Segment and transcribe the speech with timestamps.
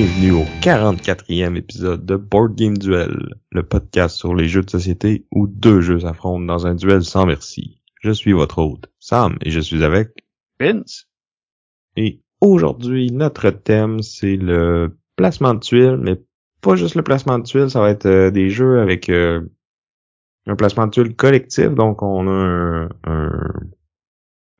[0.00, 5.26] bienvenue au 44e épisode de Board Game Duel, le podcast sur les jeux de société
[5.30, 7.82] où deux jeux s'affrontent dans un duel sans merci.
[8.00, 10.14] Je suis votre hôte, Sam, et je suis avec
[10.58, 11.06] Vince.
[11.96, 16.18] Et aujourd'hui, notre thème, c'est le placement de tuiles, mais
[16.62, 19.42] pas juste le placement de tuiles, ça va être euh, des jeux avec euh,
[20.46, 23.52] un placement de tuiles collectif, donc on a un, un,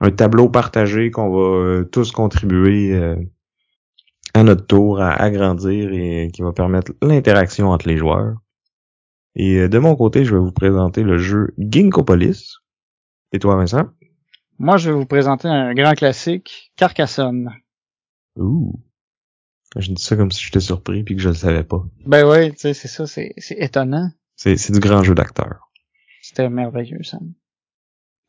[0.01, 3.17] un tableau partagé qu'on va euh, tous contribuer
[4.35, 8.37] à notre tour à agrandir et qui va permettre l'interaction entre les joueurs.
[9.35, 12.59] Et euh, de mon côté, je vais vous présenter le jeu Ginkgopolis.
[13.33, 13.89] Et toi, Vincent?
[14.59, 17.51] Moi, je vais vous présenter un grand classique, Carcassonne.
[18.37, 18.81] Ouh.
[19.77, 21.85] Je dis ça comme si j'étais surpris puis que je le savais pas.
[22.05, 24.11] Ben oui, tu sais, c'est ça, c'est c'est étonnant.
[24.35, 25.71] C'est, c'est du grand jeu d'acteur.
[26.23, 27.19] C'était merveilleux, ça.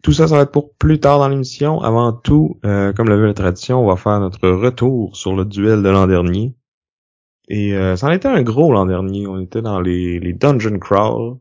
[0.01, 1.81] Tout ça, ça va être pour plus tard dans l'émission.
[1.81, 5.83] Avant tout, euh, comme l'avait la tradition, on va faire notre retour sur le duel
[5.83, 6.55] de l'an dernier.
[7.47, 9.27] Et euh, ça en était un gros l'an dernier.
[9.27, 11.37] On était dans les, les Dungeon Crawl.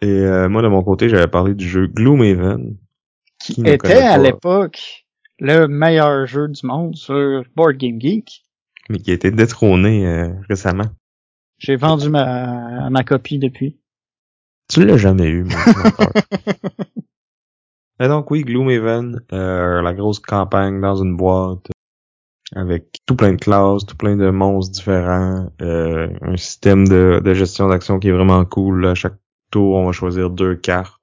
[0.00, 2.76] Et euh, moi, de mon côté, j'avais parlé du jeu Gloomhaven.
[3.38, 5.06] Qui était à l'époque
[5.38, 8.44] le meilleur jeu du monde sur Board Game Geek.
[8.88, 10.88] Mais qui a été détrôné euh, récemment.
[11.58, 13.78] J'ai vendu ma, ma copie depuis.
[14.68, 15.50] Tu l'as jamais eu, mon.
[18.00, 21.68] Et donc oui, Gloomhaven, euh, la grosse campagne dans une boîte
[22.54, 27.34] avec tout plein de classes, tout plein de monstres différents, euh, un système de, de
[27.34, 28.86] gestion d'action qui est vraiment cool.
[28.86, 29.16] À chaque
[29.50, 30.94] tour, on va choisir deux cartes.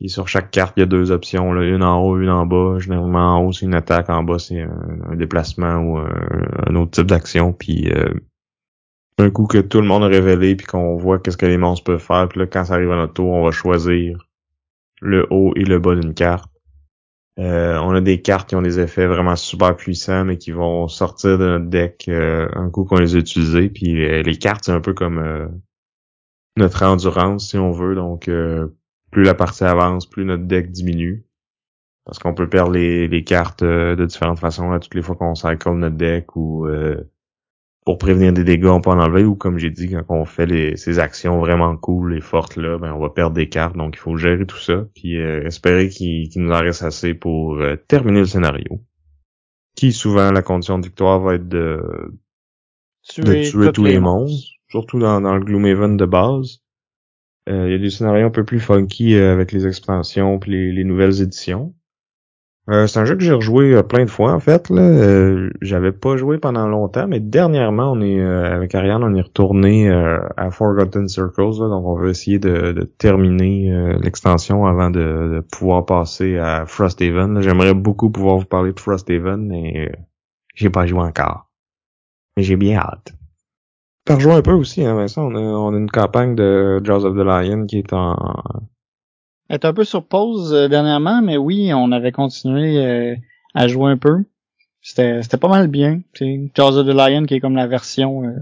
[0.00, 2.46] Et sur chaque carte, il y a deux options, là, une en haut, une en
[2.46, 2.78] bas.
[2.78, 6.10] Généralement, en haut, c'est une attaque, en bas, c'est un, un déplacement ou un,
[6.68, 7.52] un autre type d'action.
[7.52, 8.12] Puis euh,
[9.18, 11.84] un coup que tout le monde a révélé, puis qu'on voit qu'est-ce que les monstres
[11.84, 14.28] peuvent faire, puis là, quand ça arrive à notre tour, on va choisir
[15.04, 16.50] le haut et le bas d'une carte.
[17.38, 20.88] Euh, on a des cartes qui ont des effets vraiment super puissants, mais qui vont
[20.88, 23.68] sortir de notre deck euh, un coup qu'on les a utilisés.
[23.68, 25.52] Puis euh, les cartes, c'est un peu comme
[26.56, 27.94] notre endurance, si on veut.
[27.94, 28.30] Donc,
[29.10, 31.26] plus la partie avance, plus notre deck diminue.
[32.04, 35.70] Parce qu'on peut perdre les, cartes de différentes façons à toutes les fois qu'on cycle
[35.72, 36.68] notre deck ou
[37.84, 40.46] pour prévenir des dégâts, on peut en enlever ou comme j'ai dit, quand on fait
[40.46, 43.96] les, ces actions vraiment cool et fortes là, ben on va perdre des cartes, donc
[43.96, 47.56] il faut gérer tout ça, puis euh, espérer qu'il qu'il nous en reste assez pour
[47.56, 48.80] euh, terminer le scénario.
[49.76, 51.82] Qui souvent la condition de victoire va être de,
[53.18, 56.60] de tuer tous tous les monstres, surtout dans, dans le Gloomhaven de base.
[57.50, 60.52] Euh, Il y a des scénarios un peu plus funky euh, avec les expansions puis
[60.52, 61.74] les, les nouvelles éditions.
[62.70, 64.70] Euh, c'est un jeu que j'ai rejoué euh, plein de fois en fait.
[64.70, 64.80] Là.
[64.80, 69.20] Euh, J'avais pas joué pendant longtemps, mais dernièrement, on est euh, avec Ariane, on est
[69.20, 74.88] retourné euh, à Forgotten Circles, là, donc on veut essayer de, de terminer l'extension avant
[74.88, 77.42] de, de pouvoir passer à Frosthaven.
[77.42, 79.92] J'aimerais beaucoup pouvoir vous parler de Frosthaven, mais
[80.54, 81.50] j'ai pas joué encore.
[82.36, 83.12] Mais j'ai bien hâte.
[84.06, 85.30] T'as rejoué un peu aussi, hein, Vincent?
[85.30, 88.16] On a, on a une campagne de Jaws of the Lion qui est en,
[89.54, 93.14] est un peu sur pause euh, dernièrement, mais oui, on avait continué euh,
[93.54, 94.24] à jouer un peu.
[94.82, 96.00] C'était c'était pas mal bien.
[96.14, 98.32] C'est Jaws of the Lion qui est comme la version euh,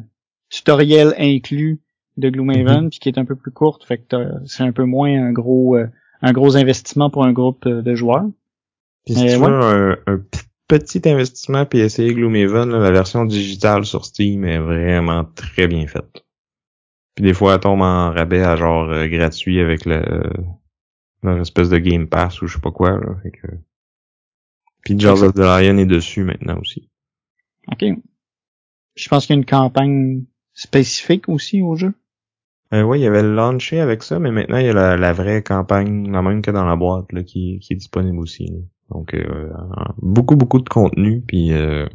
[0.50, 1.80] tutoriel inclus
[2.16, 2.90] de Gloomhaven, Mhm.
[2.90, 5.76] puis qui est un peu plus courte, fait que c'est un peu moins un gros
[5.76, 5.86] euh,
[6.20, 8.26] un gros investissement pour un groupe euh, de joueurs.
[9.06, 9.48] Puis si Euh, tu ouais.
[9.48, 10.20] veux un, un
[10.68, 15.86] petit investissement puis essayer Gloomhaven, là, la version digitale sur Steam est vraiment très bien
[15.86, 16.24] faite.
[17.14, 20.02] Puis des fois, elle tombe en rabais à genre euh, gratuit avec le
[21.22, 22.90] leur espèce de Game Pass ou je sais pas quoi.
[22.98, 23.46] Là, fait que...
[24.84, 26.88] Puis Jaws of the Lion est dessus maintenant aussi.
[27.70, 27.84] OK.
[28.96, 31.94] Je pense qu'il y a une campagne spécifique aussi au jeu.
[32.74, 34.96] Euh, ouais, il y avait le launché avec ça, mais maintenant il y a la,
[34.96, 38.46] la vraie campagne, la même que dans la boîte, là, qui, qui est disponible aussi.
[38.46, 38.58] là.
[38.90, 39.50] Donc euh,
[39.98, 41.86] beaucoup, beaucoup de contenu, puis euh,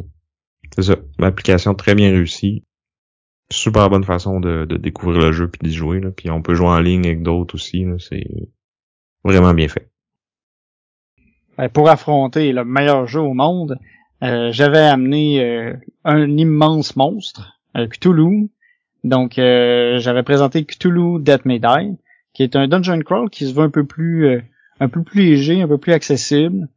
[0.75, 2.63] c'est ça, l'application très bien réussie.
[3.51, 5.99] Super bonne façon de, de découvrir le jeu puis d'y jouer.
[5.99, 6.11] Là.
[6.11, 7.85] Puis on peut jouer en ligne avec d'autres aussi.
[7.85, 7.95] là.
[7.97, 8.27] C'est
[9.23, 9.89] vraiment bien fait.
[11.57, 13.79] Ben, pour affronter le meilleur jeu au monde,
[14.23, 15.73] euh, j'avais amené euh,
[16.03, 18.49] un immense monstre, euh, Cthulhu.
[19.03, 21.97] Donc, euh, j'avais présenté Cthulhu Death May Die,
[22.33, 24.43] qui est un dungeon crawl qui se veut un peu plus,
[24.79, 26.67] un peu plus léger, un peu plus accessible.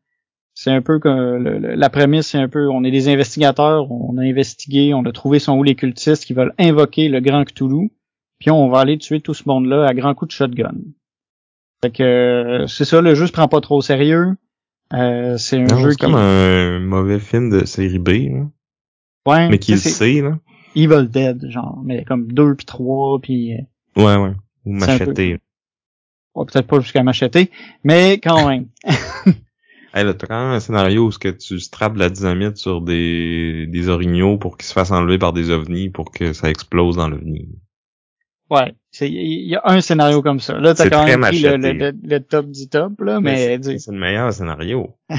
[0.54, 4.22] C'est un peu comme la prémisse, c'est un peu, on est des investigateurs, on a
[4.22, 7.90] investigué, on a trouvé son où les cultistes qui veulent invoquer le grand Cthulhu.
[8.38, 10.74] puis on va aller tuer tout ce monde-là à grands coups de shotgun.
[11.82, 14.36] Fait que c'est ça, le jeu se prend pas trop au sérieux.
[14.92, 18.46] Euh, c'est un Non, jeu c'est qui comme un mauvais film de série B, là.
[19.26, 20.38] ouais, mais qui le sait, là.
[20.76, 23.58] Evil Dead genre, mais comme deux puis trois puis euh,
[23.96, 24.32] Ouais, ouais.
[24.66, 25.38] Ou peu- macheté.
[26.34, 27.50] ouais, peut-être pas jusqu'à m'acheter,
[27.84, 28.66] mais quand même.
[29.92, 32.56] Hey, là, t'as quand même un scénario où ce que tu strappes de la dynamite
[32.58, 36.48] sur des, des orignaux pour qu'ils se fassent enlever par des ovnis pour que ça
[36.48, 37.48] explose dans l'ovni.
[38.50, 40.58] Ouais, il y a un scénario comme ça.
[40.58, 44.90] Là, t'as quand même pris le, top du top là, mais, c'est le meilleur scénario.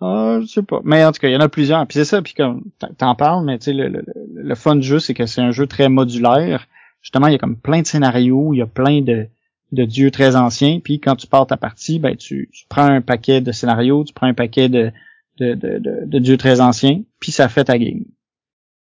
[0.00, 0.80] Ah, je sais pas.
[0.84, 1.86] Mais en tout cas, il y en a plusieurs.
[1.86, 4.04] Puis c'est ça, puis comme t'en- t'en parles, mais tu sais, le, le,
[4.34, 6.66] le fun du jeu, c'est que c'est un jeu très modulaire.
[7.00, 9.28] Justement, il y a comme plein de scénarios, il y a plein de,
[9.72, 10.80] de dieux très anciens.
[10.80, 14.12] Puis quand tu pars ta partie, ben tu, tu prends un paquet de scénarios, tu
[14.12, 14.90] prends un paquet de,
[15.38, 18.04] de, de, de, de dieux très anciens, puis ça fait ta game.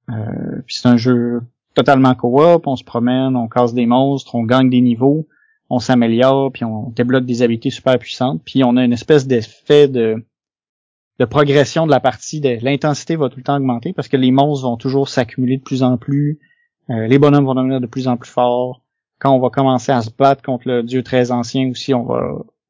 [0.09, 1.41] Euh, puis c'est un jeu
[1.75, 5.27] totalement coop, on se promène, on casse des monstres, on gagne des niveaux,
[5.69, 9.87] on s'améliore, puis on débloque des habilités super puissantes, puis on a une espèce d'effet
[9.87, 10.25] de
[11.17, 14.31] de progression de la partie, de l'intensité va tout le temps augmenter parce que les
[14.31, 16.39] monstres vont toujours s'accumuler de plus en plus,
[16.89, 18.81] euh, les bonhommes vont devenir de plus en plus forts.
[19.19, 22.21] Quand on va commencer à se battre contre le dieu très ancien aussi, on va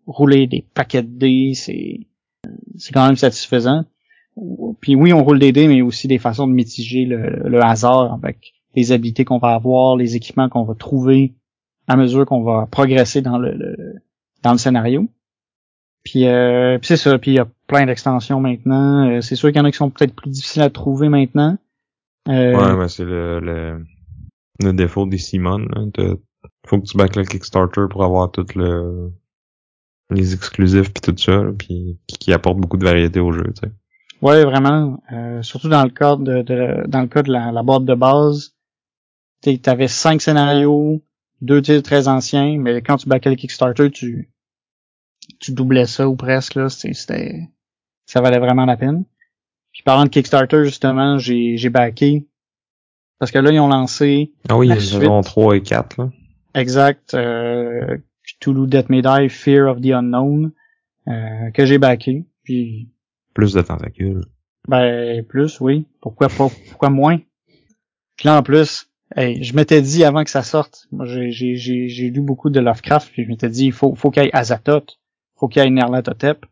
[0.05, 2.01] rouler des paquets de dés, c'est
[2.77, 3.85] c'est quand même satisfaisant.
[4.79, 8.13] Puis oui, on roule des dés, mais aussi des façons de mitiger le, le hasard
[8.13, 11.33] avec les habilités qu'on va avoir, les équipements qu'on va trouver
[11.87, 13.95] à mesure qu'on va progresser dans le, le-
[14.43, 15.07] dans le scénario.
[16.03, 19.09] Puis, euh, puis c'est ça, puis il y a plein d'extensions maintenant.
[19.09, 21.57] Euh, c'est sûr qu'il y en a qui sont peut-être plus difficiles à trouver maintenant.
[22.27, 23.83] Euh, Ouais, mais c'est le, le,
[24.63, 25.65] le défaut des Simon.
[25.93, 26.15] T'as-
[26.67, 29.11] Faut que tu back le Kickstarter pour avoir tout le
[30.11, 33.43] les exclusifs puis tout ça, là, puis qui, qui apporte beaucoup de variété au jeu,
[33.55, 33.71] tu sais.
[34.21, 35.01] Ouais, vraiment.
[35.11, 37.95] Euh, surtout dans le cadre de, de- dans le cas de la, la boîte de
[37.95, 38.54] base,
[39.61, 41.01] tu avais cinq scénarios,
[41.41, 44.31] deux titres très anciens, mais quand tu backais le Kickstarter, tu
[45.39, 46.69] tu doublais ça ou presque là.
[46.69, 47.49] C'était
[48.05, 49.05] ça valait vraiment la peine.
[49.71, 52.27] Puis parlant de Kickstarter, justement, j'ai j'ai backé
[53.19, 55.57] parce que là ils ont lancé Ah oui, il y a La une saison 3
[55.57, 56.09] et 4, là.
[56.53, 60.51] exact euh, Cthulhu Death Die, Fear of the Unknown
[61.07, 62.25] euh, que j'ai backé.
[62.43, 62.89] Puis
[63.33, 64.23] Plus de tentacules.
[64.67, 65.85] Ben, plus, oui.
[66.01, 66.49] Pourquoi pas?
[66.69, 67.19] Pourquoi moins?
[68.17, 72.21] Puis là, en plus, hey, je m'étais dit avant que ça sorte, moi, j'ai, lu
[72.21, 74.99] beaucoup de Lovecraft, puis je m'étais dit, il faut, faut qu'il y ait Azathoth,
[75.35, 76.45] faut qu'il y ait Nerlatotep.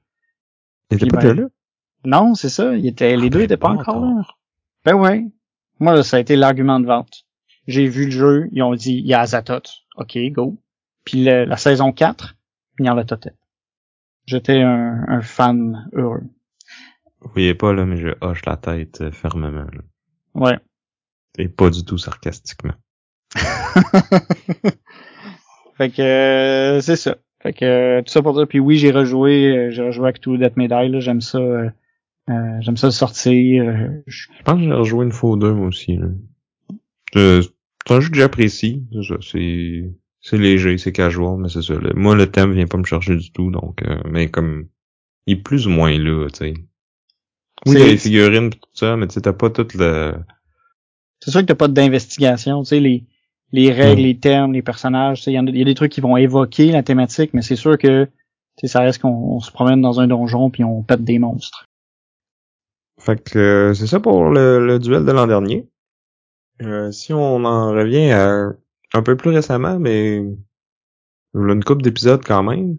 [0.92, 1.48] Il était Puis pas ben, là?
[2.06, 4.22] Non, c'est ça, il était, les Ah, deux ben, étaient pas encore là.
[4.86, 5.26] Ben ouais.
[5.80, 7.26] Moi, là, ça a été l'argument de vente.
[7.68, 9.70] J'ai vu le jeu, ils ont dit, il y a Azathoth.
[9.96, 10.58] OK, go.
[11.06, 12.36] Puis le- la saison 4,
[12.80, 13.36] Nerlatotep.
[14.26, 16.24] J'étais un, un fan heureux.
[17.22, 19.82] Vous voyez pas, là, mais je hoche la tête euh, fermement, là.
[20.34, 20.60] Ouais.
[21.38, 22.74] Et pas du tout sarcastiquement.
[25.78, 27.18] fait que euh, c'est ça.
[27.42, 28.48] Fait que euh, tout ça pour dire.
[28.48, 30.92] Puis oui, j'ai rejoué, euh, j'ai rejoué avec tout Death Medal.
[30.92, 31.00] là.
[31.00, 31.40] J'aime ça.
[31.40, 31.70] euh,
[32.30, 33.64] euh, j'aime ça sortir.
[33.68, 36.00] euh, je- pense que j'ai rejoué une fois ou deux, moi aussi,
[37.14, 37.42] C'est
[37.90, 38.84] un jeu que j'apprécie.
[39.22, 39.92] c'est
[40.22, 41.74] C'est, léger, c'est casual, mais c'est ça.
[41.74, 41.92] là.
[41.96, 44.68] Moi, le thème vient pas me chercher du tout, donc, euh, mais comme,
[45.28, 46.54] il est plus ou moins là, tu sais.
[47.66, 49.68] Oui, il y a les figurines pis tout ça, mais tu sais, t'as pas tout
[49.76, 50.14] le,
[51.24, 52.64] C'est sûr que t'as pas d'investigation.
[52.64, 53.04] Tu sais les
[53.52, 54.06] les règles, Mm.
[54.06, 55.20] les termes, les personnages.
[55.20, 57.56] tu sais, Il y, y a des trucs qui vont évoquer la thématique, mais c'est
[57.56, 58.08] sûr que
[58.64, 61.66] ça reste qu'on on se promène dans un donjon puis on pète des monstres.
[63.00, 65.68] Fait que euh, c'est ça pour le, le duel de l'an dernier.
[66.62, 68.50] Euh, si on en revient à
[68.94, 70.24] un peu plus récemment, mais
[71.36, 72.78] une couple d'épisodes quand même,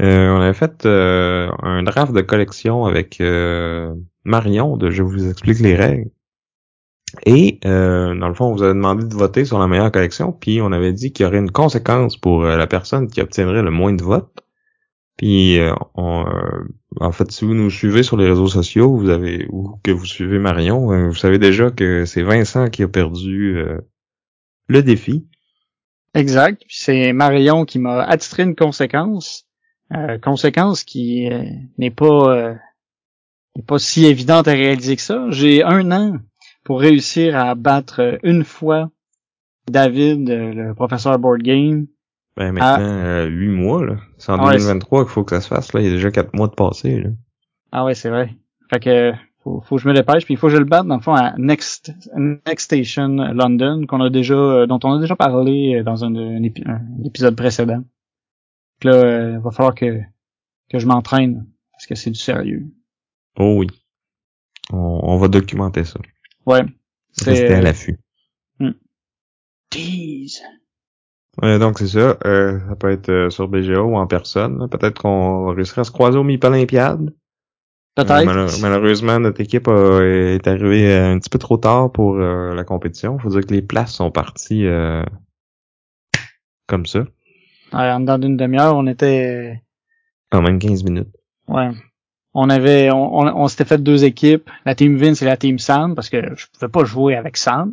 [0.00, 5.28] euh, on avait fait euh, un draft de collection avec euh, Marion de Je vous
[5.28, 6.10] explique les règles.
[7.26, 10.32] Et euh, dans le fond, on vous avait demandé de voter sur la meilleure collection,
[10.32, 13.62] puis on avait dit qu'il y aurait une conséquence pour euh, la personne qui obtiendrait
[13.62, 14.44] le moins de votes.
[15.16, 16.64] Puis euh, on, euh,
[17.00, 20.06] en fait, si vous nous suivez sur les réseaux sociaux, vous avez ou que vous
[20.06, 23.64] suivez Marion, euh, vous savez déjà que c'est Vincent qui a perdu
[24.66, 25.26] le défi.
[26.14, 26.62] Exact.
[26.68, 29.46] C'est Marion qui m'a attitré une conséquence.
[30.22, 31.28] Conséquence qui
[31.78, 32.54] n'est pas
[33.54, 35.26] n'est pas si évidente à réaliser que ça.
[35.30, 36.18] J'ai un an
[36.64, 38.90] pour réussir à battre une fois
[39.70, 41.86] David, euh, le professeur board game.
[42.36, 43.96] Ben maintenant, euh, huit mois, là.
[44.18, 45.80] C'est en Ah ouais, 2023 qu'il faut que ça se fasse, là.
[45.80, 47.10] Il y a déjà quatre mois de passé, là.
[47.70, 48.34] Ah ouais, c'est vrai.
[48.70, 50.86] Fait que faut, faut que je me dépêche, puis il faut que je le batte
[50.86, 55.00] dans le fond à Next Next Station London, qu'on a déjà euh, dont on a
[55.00, 57.76] déjà parlé euh, dans un, un épi- un épisode précédent.
[58.82, 60.00] Donc là, euh, il va falloir que
[60.70, 62.66] que je m'entraîne parce que c'est du sérieux.
[63.38, 63.66] Oh oui.
[64.72, 66.00] On, on va documenter ça.
[66.46, 66.62] Ouais.
[67.12, 67.98] C'est à l'affût.
[69.70, 70.42] Tease.
[71.42, 72.16] Ouais, donc c'est ça.
[72.26, 74.68] Euh, ça peut être euh, sur BGA ou en personne.
[74.68, 77.12] Peut-être qu'on réussira à se croiser au MIP Olympiade.
[77.96, 78.10] Peut-être.
[78.12, 82.16] Euh, malheure- malheureusement, notre équipe a- est arrivée euh, un petit peu trop tard pour
[82.16, 83.18] euh, la compétition.
[83.18, 85.02] Faut dire que les places sont parties euh,
[86.68, 87.00] comme ça,
[87.72, 89.60] Ouais, en dedans d'une demi-heure, on était,
[90.32, 91.08] en même 15 minutes.
[91.48, 91.70] ouais.
[92.34, 95.58] On avait, on, on, on s'était fait deux équipes, la team Vince et la team
[95.58, 97.72] Sam, parce que je pouvais pas jouer avec Sam.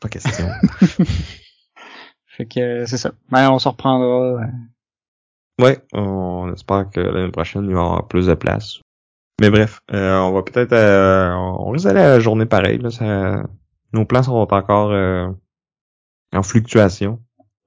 [0.00, 0.46] Pas question.
[2.26, 3.12] Fait que c'est ça.
[3.30, 4.42] Mais on se reprendra.
[4.42, 5.62] euh.
[5.62, 8.80] ouais, on espère que l'année prochaine, il va y avoir plus de place.
[9.40, 10.72] Mais bref, euh, on va peut-être...
[10.72, 12.78] euh, on risque d'aller à la journée pareille.
[12.78, 13.44] Là, ça,
[13.92, 15.28] nos plans sont encore euh,
[16.34, 17.20] en fluctuation.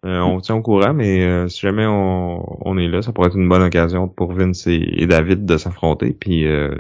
[0.06, 3.28] Euh, on tient au courant, mais euh, si jamais on, on est là, ça pourrait
[3.28, 6.74] être une bonne occasion pour Vince et, et David de s'affronter, puis euh,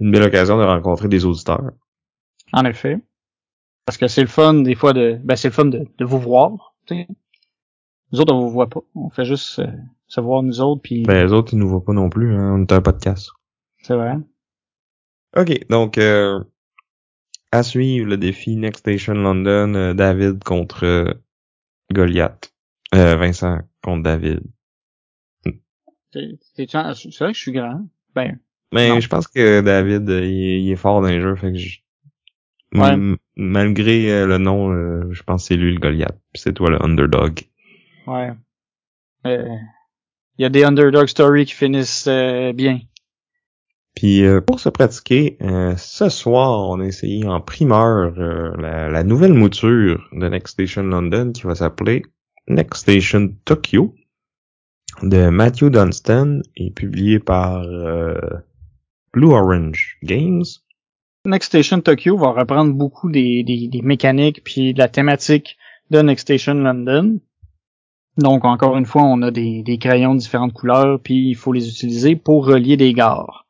[0.00, 1.70] une belle occasion de rencontrer des auditeurs.
[2.52, 2.98] En effet.
[3.86, 6.18] Parce que c'est le fun, des fois, de, ben, c'est le fun de, de vous
[6.18, 6.74] voir.
[6.86, 7.08] tu sais.
[8.12, 8.80] Nous autres, on vous voit pas.
[8.94, 9.66] On fait juste euh,
[10.06, 12.56] se voir nous autres, puis Ben, les autres, ils nous voient pas non plus, hein,
[12.56, 13.30] on est un podcast.
[13.82, 14.16] c'est vrai.
[15.36, 16.40] OK, donc euh,
[17.52, 21.16] à suivre le défi Next Station London, euh, David contre
[21.92, 22.52] Goliath.
[22.94, 24.40] Euh, Vincent contre David.
[26.12, 27.86] C'est vrai que je suis grand?
[28.14, 28.38] Ben,
[28.72, 29.00] Mais Non.
[29.00, 31.58] je pense que David, euh, il, est- il est fort dans les jeux, fait que
[31.58, 31.78] je...
[32.74, 32.92] Ouais.
[32.92, 36.70] M- malgré euh, le nom, euh, je pense que c'est lui le Goliath, c'est toi
[36.70, 37.40] le underdog.
[38.06, 38.30] ouais.
[39.26, 39.48] Euh,
[40.38, 42.80] Il y a des underdog stories qui finissent euh, bien.
[43.94, 49.02] Puis euh, pour se pratiquer, euh, ce soir, on a essayé en primeur euh, la,
[49.02, 52.02] nouvelle mouture de Next Station London qui va s'appeler
[52.48, 53.94] Next Station Tokyo
[55.02, 57.62] de Matthew Dunstan et publié par
[59.12, 60.44] Blue Orange Games.
[61.24, 65.56] Next Station Tokyo va reprendre beaucoup des, des, des mécaniques puis de la thématique
[65.90, 67.20] de Next Station London.
[68.18, 71.52] Donc encore une fois, on a des, des crayons de différentes couleurs puis il faut
[71.52, 73.46] les utiliser pour relier des gares.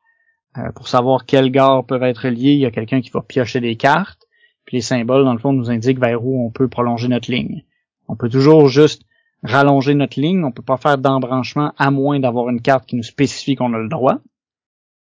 [0.57, 3.61] Euh, pour savoir quelles gares peuvent être reliées, il y a quelqu'un qui va piocher
[3.61, 4.27] des cartes.
[4.65, 7.63] Puis les symboles, dans le fond, nous indiquent vers où on peut prolonger notre ligne.
[8.07, 9.03] On peut toujours juste
[9.43, 10.43] rallonger notre ligne.
[10.43, 13.79] On peut pas faire d'embranchement à moins d'avoir une carte qui nous spécifie qu'on a
[13.79, 14.19] le droit.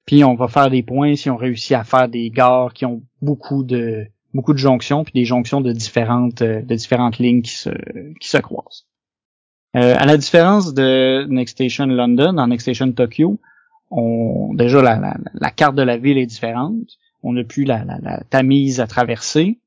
[0.07, 3.03] Puis on va faire des points si on réussit à faire des gares qui ont
[3.21, 7.53] beaucoup de beaucoup de jonctions puis des jonctions de différentes euh, de différentes lignes qui
[7.53, 7.71] se
[8.19, 8.87] qui se croisent.
[9.77, 13.39] Euh, à la différence de Next Station London, en Next Station Tokyo,
[13.93, 16.99] on déjà la, carte de la ville est différente.
[17.23, 19.59] On n'a plus la, la, tamise à traverser,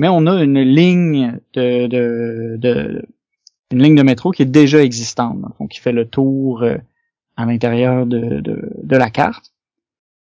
[0.00, 3.06] mais on a une ligne de, de, de
[3.72, 6.76] une ligne de métro qui est déjà existante, donc qui fait le tour euh,
[7.36, 9.52] à l'intérieur de, de, de la carte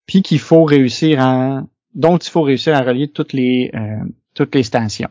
[0.07, 4.55] puis qu'il faut réussir à dont il faut réussir à relier toutes les euh, toutes
[4.55, 5.11] les stations.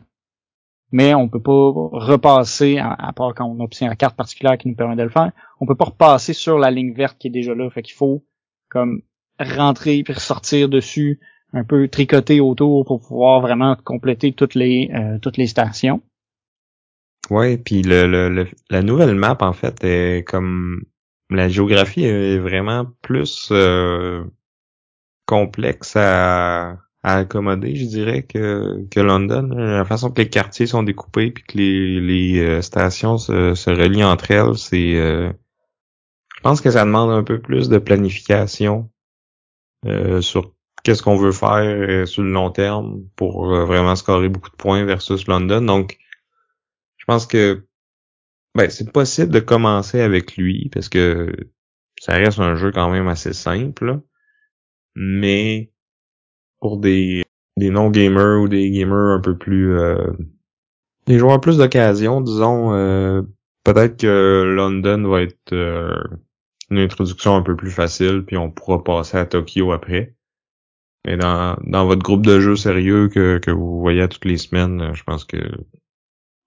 [0.96, 4.76] Mais on peut pas repasser, à, part quand on obtient la carte particulière qui nous
[4.76, 7.52] permet de le faire, on peut pas repasser sur la ligne verte qui est déjà
[7.52, 7.68] là.
[7.68, 8.24] Fait qu'il faut
[8.68, 9.02] comme
[9.40, 11.18] rentrer puis ressortir dessus,
[11.52, 16.00] un peu tricoter autour pour pouvoir vraiment compléter toutes les euh, toutes les stations.
[17.28, 20.84] Ouais, puis le, le, le- la nouvelle map en fait est comme
[21.28, 24.22] la géographie est vraiment plus euh,
[25.26, 29.50] complexe à, à accommoder, je dirais, que, que London.
[29.54, 33.70] La façon que les quartiers sont découpés puis que les, les euh, stations se, se
[33.70, 35.30] relient entre elles, c'est euh,
[36.34, 38.90] je pense que ça demande un peu plus de planification
[39.86, 44.30] euh, sur qu'est-ce qu'on veut faire euh, sur le long terme pour euh, vraiment scorer
[44.30, 45.60] beaucoup de points versus London.
[45.60, 45.98] Donc
[46.96, 47.66] je pense que
[48.54, 51.34] ben, c'est possible de commencer avec lui parce que
[52.00, 54.00] ça reste un jeu quand même assez simple.
[54.94, 55.73] Mais
[56.64, 57.22] pour des,
[57.58, 59.76] des non-gamers ou des gamers un peu plus...
[59.78, 60.12] euh,
[61.04, 63.20] des joueurs plus d'occasion, disons, euh,
[63.64, 65.94] peut-être que London va être euh,
[66.70, 70.14] une introduction un peu plus facile, puis on pourra passer à Tokyo après.
[71.06, 74.94] Mais dans, dans votre groupe de jeux sérieux que, que vous voyez toutes les semaines,
[74.94, 75.36] je pense que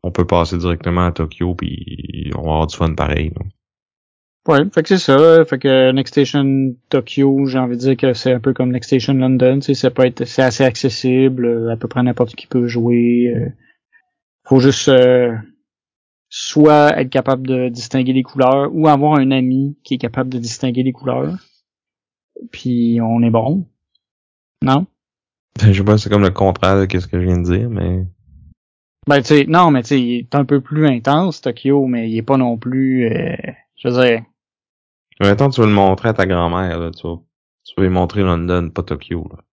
[0.01, 3.33] on peut passer directement à Tokyo puis on va avoir du fun pareil.
[3.35, 3.45] là.
[4.47, 5.43] Ouais, fait que c'est ça.
[5.45, 8.87] Fait que Next Station Tokyo, j'ai envie de dire que c'est un peu comme Next
[8.87, 9.55] Station London.
[9.59, 11.45] Tu sais, ça peut être, c'est assez accessible.
[11.45, 13.33] euh, À peu près n'importe qui peut jouer.
[13.35, 13.49] euh.
[14.45, 15.35] Faut juste euh,
[16.29, 20.37] soit être capable de distinguer les couleurs ou avoir un ami qui est capable de
[20.39, 21.35] distinguer les couleurs.
[22.51, 23.67] Puis on est bon.
[24.63, 24.85] Non?
[25.61, 28.05] Je sais pas, c'est comme le contraire de ce que je viens de dire, mais
[29.07, 32.09] Ben tu sais, non, mais tu sais, il est un peu plus intense Tokyo, mais
[32.09, 33.07] il est pas non plus.
[33.11, 33.35] euh,
[33.75, 34.21] je veux dire.
[35.19, 37.15] Mettons, tu veux le montrer à ta grand-mère, là, tu vas,
[37.63, 39.43] tu vas lui montrer London, pas Tokyo, là.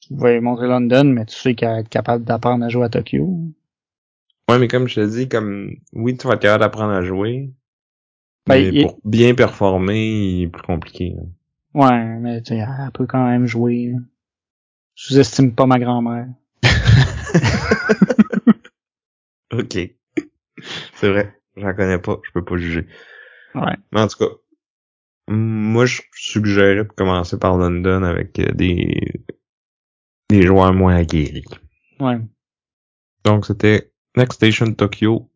[0.00, 2.84] Tu vas lui montrer London, mais tu sais qu'elle va être capable d'apprendre à jouer
[2.84, 3.28] à Tokyo.
[4.50, 7.50] Ouais, mais comme je te dis, comme oui, tu vas être capable d'apprendre à jouer.
[8.46, 11.14] Ben, mais il- pour bien performer, il est plus compliqué.
[11.14, 11.22] là.
[11.74, 13.92] Ouais, mais tu sais, elle peut quand même jouer.
[13.92, 13.98] là.
[14.94, 16.26] Sous-estime pas ma grand-mère.
[19.52, 19.78] Ok.
[20.94, 21.38] C'est vrai.
[21.56, 22.18] J'en connais pas.
[22.24, 22.86] Je peux pas juger.
[23.54, 23.76] Ouais.
[23.92, 24.32] Mais en tout cas,
[25.28, 29.22] moi, je suggérais de commencer par London avec euh, des,
[30.30, 31.44] des joueurs moins aguerris.
[32.00, 32.18] Ouais.
[33.24, 35.30] Donc, c'était Next Station Tokyo,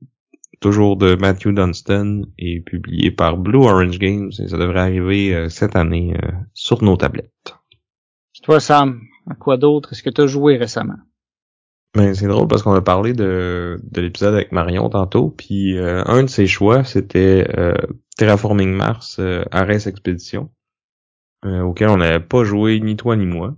[0.61, 5.49] toujours de Matthew Dunstan, et publié par Blue Orange Games, et ça devrait arriver euh,
[5.49, 7.55] cette année euh, sur nos tablettes.
[8.43, 10.99] Toi, Sam, à quoi d'autre est-ce que t'as joué récemment?
[11.95, 16.03] Mais c'est drôle parce qu'on a parlé de, de l'épisode avec Marion tantôt, puis euh,
[16.07, 17.75] un de ses choix, c'était euh,
[18.16, 20.50] Terraforming Mars euh, Ares Expedition,
[21.45, 23.54] euh, auquel on n'avait pas joué ni toi ni moi.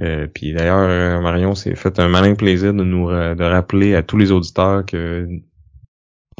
[0.00, 3.94] Euh, puis d'ailleurs, euh, Marion s'est fait un malin plaisir de nous ra- de rappeler
[3.96, 5.26] à tous les auditeurs que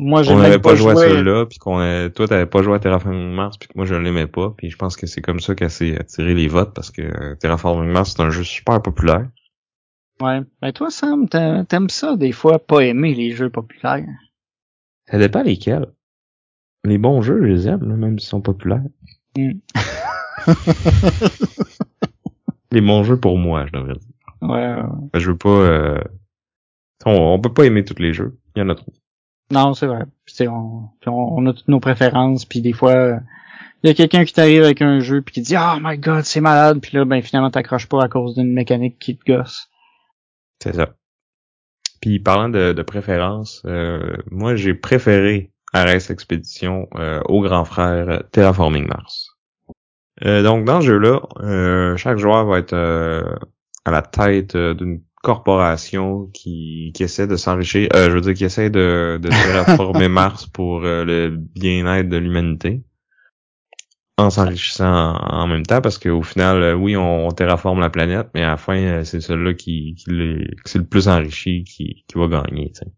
[0.00, 2.78] Moi, on n'avait pas joué à celui-là, puis qu'on a- toi t'avais pas joué à
[2.78, 5.56] Terraforming Mars, puis que moi je l'aimais pas, puis je pense que c'est comme ça
[5.56, 9.28] qu'elle s'est attiré les votes parce que euh, Terraforming Mars c'est un jeu super populaire.
[10.20, 10.40] Ouais.
[10.62, 14.06] Ben toi, Sam, t'a- t'aimes ça des fois, pas aimer les jeux populaires?
[15.10, 15.86] Ça dépend lesquels.
[16.84, 18.82] Les bons jeux, je les aime, là, même s'ils sont populaires.
[19.36, 19.52] Mm.
[22.72, 24.08] Les bons jeux pour moi, je devrais dire.
[24.42, 24.82] Ouais, ouais.
[25.12, 25.48] Ben, je veux pas...
[25.48, 26.00] euh,
[27.06, 28.38] On, on peut pas aimer tous les jeux.
[28.54, 28.92] Il y en a trop.
[29.50, 30.04] Non, c'est vrai.
[30.26, 33.16] Puis, on, puis on, on a toutes nos préférences, puis des fois, euh,
[33.82, 36.24] il y a quelqu'un qui t'arrive avec un jeu puis qui dit Oh my god,
[36.24, 39.70] c'est malade, puis là, ben finalement t'accroches pas à cause d'une mécanique qui te gosse.
[40.62, 40.94] C'est ça.
[42.02, 48.22] Puis parlant de, de préférence, euh, moi j'ai préféré Ares Expedition euh, au grand frère
[48.32, 49.36] Terraforming Mars.
[50.24, 53.22] Euh, donc dans ce jeu-là, euh, chaque joueur va être euh,
[53.84, 58.44] à la tête d'une corporation qui, qui essaie de s'enrichir, euh, je veux dire qui
[58.44, 62.82] essaie de, de terraformer Mars pour euh, le bien-être de l'humanité
[64.16, 67.90] en s'enrichissant en, en même temps parce qu'au final, euh, oui, on, on terraforme la
[67.90, 70.10] planète, mais à la fin, c'est celui-là qui, qui,
[70.64, 72.72] c'est le plus enrichi qui, qui va gagner.
[72.72, 72.86] tu sais.
[72.86, 72.97] Ça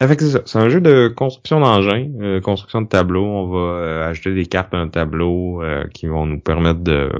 [0.00, 3.24] fait que c'est un jeu de construction d'engins, euh, construction de tableaux.
[3.24, 7.10] On va euh, ajouter des cartes à un tableau euh, qui vont nous permettre de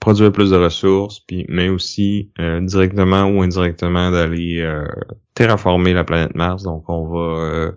[0.00, 4.86] produire plus de ressources, puis mais aussi euh, directement ou indirectement d'aller euh,
[5.34, 6.62] terraformer la planète Mars.
[6.62, 7.72] Donc on va euh,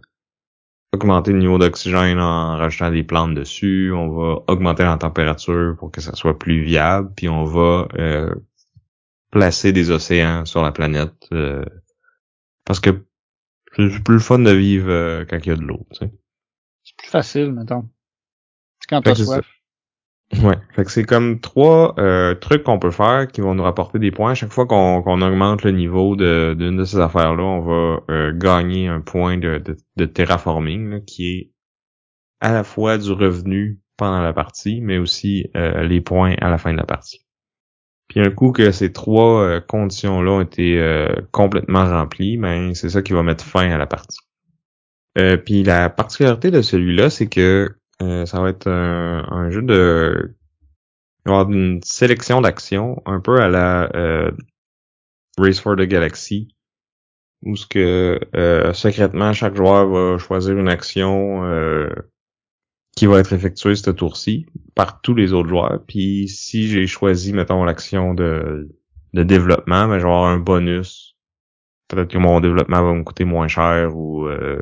[0.93, 5.91] augmenter le niveau d'oxygène en rajoutant des plantes dessus, on va augmenter la température pour
[5.91, 7.88] que ça soit plus viable, puis on va
[9.32, 11.30] placer des océans sur la planète
[12.65, 13.07] parce que
[13.78, 16.12] c'est plus le fun de vivre euh, quand il y a de l'eau, tu sais.
[16.84, 17.90] C'est plus facile, mettons.
[18.80, 19.46] C'est quand t'as soif.
[20.44, 23.98] Ouais, fait que c'est comme trois euh, trucs qu'on peut faire qui vont nous rapporter
[23.98, 24.32] des points.
[24.32, 28.34] À chaque fois qu'on augmente le niveau de- d'une de, ces affaires-là, on va euh,
[28.34, 31.52] gagner un point de, de, de terraforming là, qui est
[32.42, 36.58] à la fois du revenu pendant la partie, mais aussi euh, les points à la
[36.58, 37.27] fin de la partie.
[38.08, 42.89] Puis un coup que ces trois euh, conditions-là ont été euh, complètement remplies, ben c'est
[42.89, 44.20] ça qui va mettre fin à la partie.
[45.17, 49.62] Euh, puis la particularité de celui-là, c'est que euh, ça va être un, un jeu
[49.62, 50.36] de
[51.26, 54.32] il va avoir une sélection d'actions un peu à la euh,
[55.38, 56.56] Race for the Galaxy
[57.43, 58.20] où ce que
[58.74, 61.43] secrètement chaque joueur va choisir une action
[62.98, 65.84] qui va être effectuée ce tour-ci par tous les autres joueurs.
[65.88, 68.76] Puis si j'ai choisi mettons l'action de
[69.14, 71.16] de développement, ben je vais avoir un bonus.
[71.88, 74.60] Peut-être que mon développement va me coûter moins cher ou euh,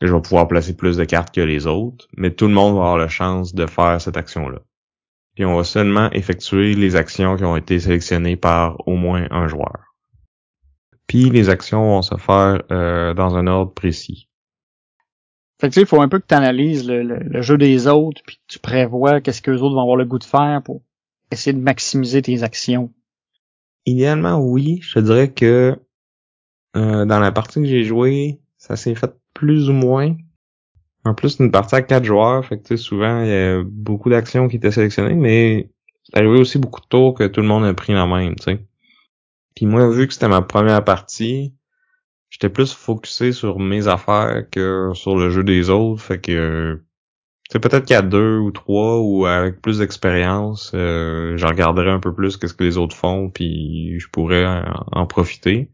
[0.00, 2.74] que je vais pouvoir placer plus de cartes que les autres, mais tout le monde
[2.74, 4.60] va avoir la chance de faire cette action-là.
[5.34, 9.48] Puis on va seulement effectuer les actions qui ont été sélectionnées par au moins un
[9.48, 9.96] joueur.
[11.08, 14.28] Puis les actions vont se faire euh, dans un ordre précis.
[15.60, 17.56] Fait que tu sais, il faut un peu que tu analyses le, le- le jeu
[17.56, 20.24] des autres, puis que tu prévois qu'est-ce que les autres vont avoir le goût de
[20.24, 20.82] faire pour
[21.30, 22.92] essayer de maximiser tes actions.
[23.86, 24.80] Idéalement, oui.
[24.82, 25.78] Je dirais que
[26.76, 30.14] euh, dans la partie que j'ai jouée, ça s'est fait plus ou moins.
[31.04, 33.62] En plus, une partie à quatre joueurs, fait que tu sais, souvent, il y a
[33.64, 35.70] beaucoup d'actions qui étaient sélectionnées, mais
[36.02, 38.42] c'est arrivé aussi beaucoup de tours que tout le monde a pris la même, tu
[38.44, 38.66] sais.
[39.54, 41.54] Puis moi, vu que c'était ma première partie,
[42.30, 46.82] j'étais plus focusé sur mes affaires que sur le jeu des autres, fait que
[47.50, 52.12] c'est peut-être qu'à deux ou trois ou avec plus d'expérience, euh, je regarderai un peu
[52.12, 55.70] plus qu'est-ce que les autres font, puis je pourrais en, en profiter.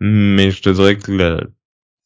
[0.00, 1.54] Mais je te dirais que le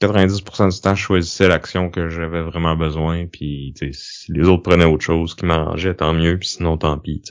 [0.01, 4.85] 90% du temps, je choisissais l'action que j'avais vraiment besoin, puis si les autres prenaient
[4.85, 7.23] autre chose qui m'arrangeait, tant mieux, puis sinon tant pis.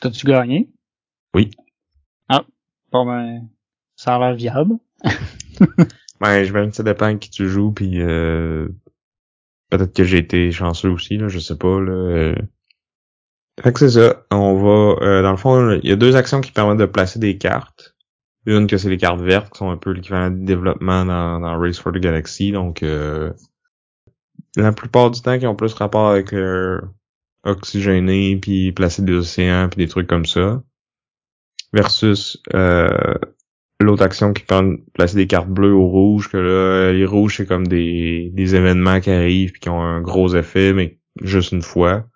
[0.00, 0.68] T'as-tu gagné?
[1.34, 1.50] Oui.
[2.28, 2.44] Ah,
[2.90, 3.48] bon ben,
[3.94, 4.74] ça a l'air viable.
[6.20, 8.68] ben, j'imagine que ça dépend qui tu joues, puis euh,
[9.70, 11.80] peut-être que j'ai été chanceux aussi, là, je sais pas.
[11.80, 12.34] Là, euh.
[13.62, 14.24] Fait que c'est ça.
[14.30, 15.04] On va.
[15.04, 17.94] Euh, dans le fond, il y a deux actions qui permettent de placer des cartes.
[18.46, 21.78] Une que c'est les cartes vertes, qui sont un peu l'équivalent de développement dans, Race
[21.78, 22.52] for the Galaxy.
[22.52, 23.32] Donc euh,
[24.56, 26.80] la plupart du temps qui ont plus rapport avec euh,
[27.44, 30.62] oxygéné, puis placer des océans, puis des trucs comme ça.
[31.72, 33.14] Versus euh,
[33.80, 37.36] l'autre action qui permet de placer des cartes bleues ou rouges, que là, les rouges,
[37.36, 41.52] c'est comme des, des événements qui arrivent puis qui ont un gros effet, mais juste
[41.52, 42.06] une fois.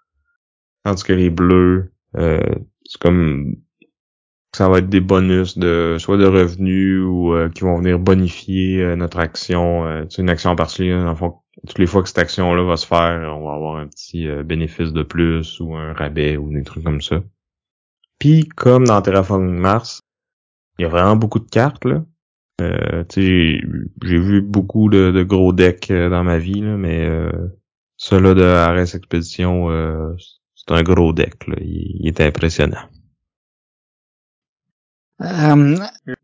[0.84, 2.40] Tandis que les bleus, euh,
[2.84, 3.56] c'est comme
[4.54, 8.82] ça va être des bonus de soit de revenus ou euh, qui vont venir bonifier
[8.82, 10.06] euh, notre action.
[10.08, 11.34] c'est une action en particulier, dans le fond,
[11.66, 14.92] toutes les fois que cette action-là va se faire, on va avoir un petit bénéfice
[14.92, 17.22] de plus ou un rabais ou des trucs comme ça.
[18.18, 20.02] Puis comme dans Terraforming Mars,
[20.78, 22.04] il y a vraiment beaucoup de cartes là.
[22.60, 23.60] Euh, j'ai
[24.02, 27.30] vu beaucoup de, gros decks euh, dans ma vie, là, mais euh,
[27.96, 30.14] celui de RS Expedition, euh,
[30.56, 31.46] c'est un gros deck.
[31.46, 31.54] Là.
[31.60, 32.88] Il, il est impressionnant.
[35.20, 35.76] Euh,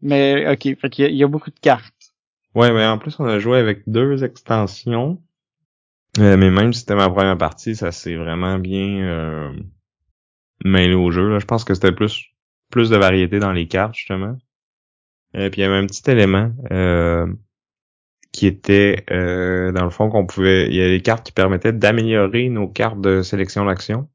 [0.02, 2.14] mais ok, fait qu'il y, a beaucoup de cartes.
[2.54, 5.20] Ouais, mais en plus on a joué avec deux extensions.
[6.18, 9.52] mais même si c'était ma première partie, ça s'est vraiment bien
[10.64, 11.28] mêlé au jeu.
[11.28, 11.40] Là.
[11.40, 12.30] Je pense que c'était plus
[12.70, 14.36] plus de variété dans les cartes justement.
[15.36, 17.26] Euh, puis il y avait un petit élément euh,
[18.32, 20.66] qui était euh, dans le fond qu'on pouvait.
[20.68, 24.08] Il y a des cartes qui permettaient d'améliorer nos cartes de sélection d'action.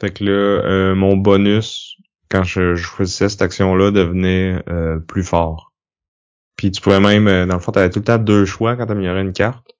[0.00, 1.96] Fait que là, euh, mon bonus,
[2.28, 4.60] quand je, je choisissais cette action-là, devenait
[5.06, 5.72] plus fort.
[6.56, 8.86] Puis tu pouvais même, dans le fond, tu avais tout le temps deux choix quand
[8.86, 9.72] tu améliorais une carte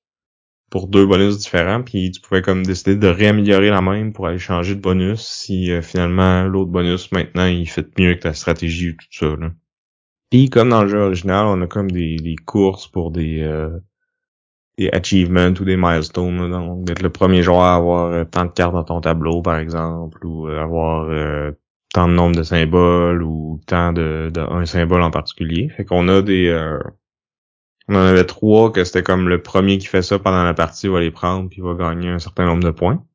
[0.71, 4.39] pour deux bonus différents, puis tu pouvais comme décider de réaméliorer la même pour aller
[4.39, 8.93] changer de bonus si finalement l'autre bonus maintenant il fait mieux que ta stratégie ou
[8.95, 9.37] tout ça.
[9.37, 9.51] Là.
[10.31, 13.79] Puis comme dans le jeu original, on a comme des, des courses pour des euh,
[14.79, 16.51] des achievements ou des milestones.
[16.51, 19.59] donc d'être le premier joueur à avoir euh, tant de cartes dans ton tableau, par
[19.59, 21.07] exemple, ou euh, avoir
[21.95, 25.69] tant de nombre de symboles ou tant de, de un symbole en particulier.
[25.71, 26.51] Fait qu'on a des
[27.89, 30.89] on en avait trois que c'était comme le premier qui fait ça pendant la partie
[30.89, 33.06] va les prendre puis va gagner un certain nombre de points.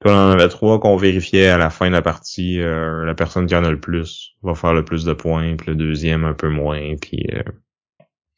[0.00, 2.60] Puis on en avait trois qu'on vérifiait à la fin de la partie.
[2.60, 5.68] Euh, la personne qui en a le plus va faire le plus de points, puis
[5.68, 6.96] le deuxième un peu moins.
[7.00, 7.42] Puis euh...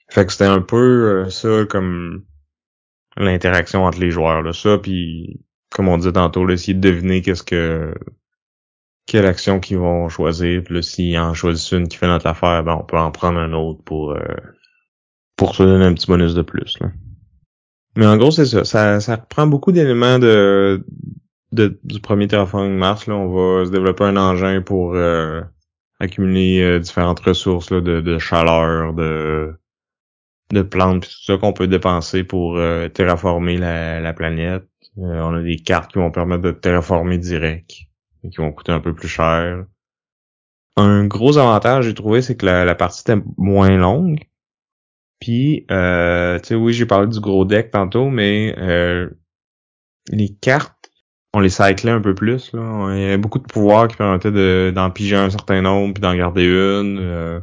[0.08, 0.76] fait que c'était un peu
[1.26, 2.24] euh, ça comme
[3.16, 4.42] l'interaction entre les joueurs.
[4.42, 4.52] Là.
[4.52, 5.40] Ça, puis
[5.70, 7.94] comme on disait tantôt, essayer de deviner qu'est-ce que
[9.06, 10.62] quelle action qu'ils vont choisir.
[10.64, 13.38] Puis là, s'ils en choisissent une qui fait notre affaire, ben on peut en prendre
[13.38, 14.20] un autre pour euh,
[15.36, 16.78] pour se donner un petit bonus de plus.
[16.80, 16.90] Là.
[17.96, 18.64] Mais en gros, c'est ça.
[18.64, 20.84] Ça, ça reprend beaucoup d'éléments de
[21.52, 25.40] du premier Terraforming Mars, là, on va se développer un engin pour euh,
[26.00, 29.54] accumuler euh, différentes ressources là, de, chaleur, de
[30.52, 34.64] de plantes, tout ça qu'on peut dépenser pour euh, terraformer la, planète.
[34.96, 37.72] on a des cartes qui vont permettre de terraformer direct
[38.22, 39.64] et qui vont coûter un peu plus cher.
[40.76, 44.20] Un gros avantage j'ai trouvé, c'est que la, la, partie était moins longue.
[45.18, 48.54] Puis, euh, tu sais, oui, j'ai parlé du gros deck tantôt, mais
[50.08, 50.75] les cartes
[51.36, 52.50] on les cyclait un peu plus.
[52.54, 52.94] Là.
[52.94, 56.14] Il y avait beaucoup de pouvoirs qui permettaient d'en piger un certain nombre puis d'en
[56.14, 56.98] garder une.
[56.98, 57.40] Euh,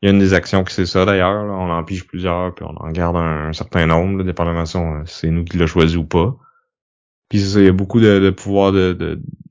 [0.00, 1.44] il y a une des actions qui c'est ça d'ailleurs.
[1.44, 5.30] On en pige plusieurs puis on en garde un, certain nombre, là, dépendamment si c'est
[5.30, 6.36] nous qui l'a choisi ou pas.
[7.28, 8.92] Puis c'est ça, il y a beaucoup de, de pouvoirs de,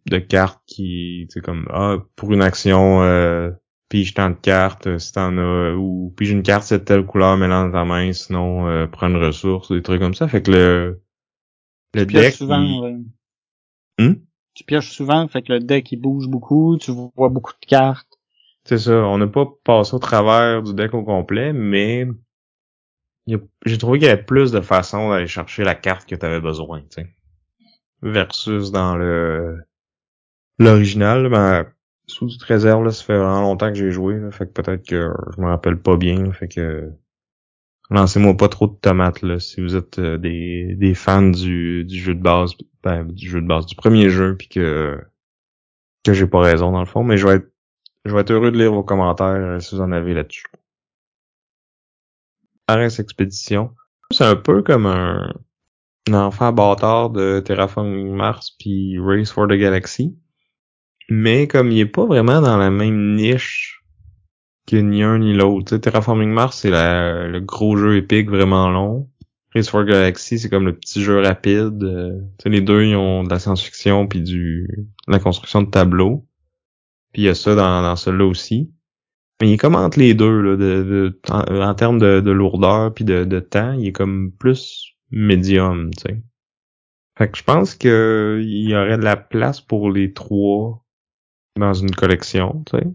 [0.10, 3.52] de, cartes qui, tu sais, comme ah, pour une action, euh,
[3.90, 7.36] pige tant de cartes, euh, si t'en as, ou pige une carte c'est telle couleur,
[7.36, 10.30] mélange dans ta main, sinon euh, prends une ressource, des trucs comme ça.
[10.30, 11.02] Fait que le,
[11.94, 12.42] le deck.
[14.00, 14.14] Hmm?
[14.54, 18.08] Tu pioches souvent, fait que le deck il bouge beaucoup, tu vois beaucoup de cartes.
[18.66, 22.08] C'est ça, on n'a pas passé au travers du deck au complet, mais
[23.66, 26.42] j'ai trouvé qu'il y avait plus de façons d'aller chercher la carte que tu avais
[26.42, 27.06] besoin, tu
[28.02, 29.58] Versus dans le
[30.60, 31.68] l'original, ben
[32.08, 35.14] sous toute réserve, là, ça fait vraiment longtemps que j'ai joué, fait que peut-être que
[35.36, 36.92] je me rappelle pas bien, fait que
[37.92, 42.00] lancez-moi pas trop de tomates là si vous êtes euh, des, des fans du, du
[42.00, 45.00] jeu de base ben, du jeu de base du premier jeu puis que
[46.04, 47.52] que j'ai pas raison dans le fond mais je vais être
[48.06, 50.46] je vais être heureux de lire vos commentaires euh, si vous en avez là-dessus.
[52.70, 53.76] RS Expédition,
[54.12, 55.32] c'est un peu comme un,
[56.10, 60.18] un enfant bâtard de Terraforming Mars puis Race for the Galaxy.
[61.10, 63.81] Mais comme il est pas vraiment dans la même niche
[64.74, 65.78] ni un ni l'autre.
[65.78, 69.10] Terraforming Mars, c'est le gros jeu épique vraiment long.
[69.54, 71.84] Race for Galaxy, c'est comme le petit jeu rapide.
[71.84, 74.68] Euh, les deux, ils ont de la science-fiction puis du
[75.08, 76.26] de la construction de tableaux.
[77.12, 78.72] Puis il y a ça dans, dans celui-là aussi.
[79.42, 82.32] Mais il est comme entre les deux, là, de, de- en, en termes de, de
[82.32, 86.22] lourdeur puis de, de temps, il est comme plus médium, tu sais.
[87.18, 90.86] Fait que je pense que il y aurait de la place pour les trois
[91.60, 92.88] dans une collection, tu sais.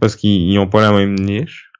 [0.00, 1.70] Parce qu'ils ils ont pas la même niche.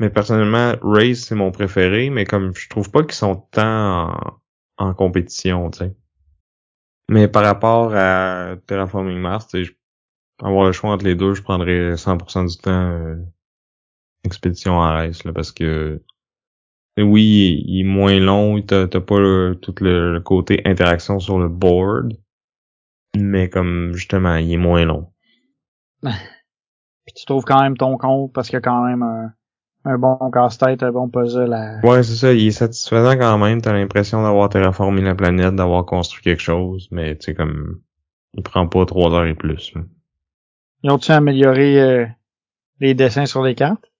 [0.00, 4.40] Mais personnellement, Race, c'est mon préféré, mais comme je trouve pas qu'ils sont tant en,
[4.78, 5.96] en compétition, tu sais.
[7.08, 9.78] Mais par rapport à Terraforming Mars, tu
[10.42, 13.16] avoir le choix entre les deux, je prendrais 100% du temps euh,
[14.24, 16.02] Expédition en Race, là, parce que
[16.98, 21.48] oui, il, est moins long, t'as pas le- tout le, le côté interaction sur le
[21.48, 22.16] board,
[23.16, 25.12] mais comme justement, il est moins long.
[27.04, 29.32] Puis tu trouves quand même ton compte parce qu'il y a quand même un,
[29.84, 31.80] un bon casse-tête, un bon puzzle à...
[31.84, 35.84] Ouais, c'est ça, il est satisfaisant quand même, t'as l'impression d'avoir terraformé la planète, d'avoir
[35.84, 37.80] construit quelque chose, mais tu sais comme
[38.32, 39.74] il prend pas trois heures et plus.
[40.82, 42.06] Ils ont-tu amélioré euh,
[42.80, 43.90] les dessins sur les cartes?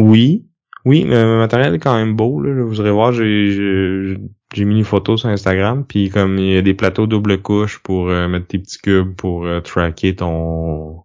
[0.00, 0.46] Oui,
[0.84, 2.62] oui, mais le matériel est quand même beau, là.
[2.62, 6.74] Vous irez voir, j'ai mis une photo sur Instagram, puis comme il y a des
[6.74, 11.02] plateaux double couche pour euh, mettre tes petits cubes pour euh, tracker ton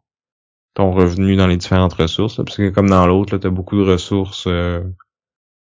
[0.73, 3.77] ton revenu dans les différentes ressources, là, parce que comme dans l'autre, là, t'as beaucoup
[3.77, 4.45] de ressources.
[4.47, 4.81] Euh,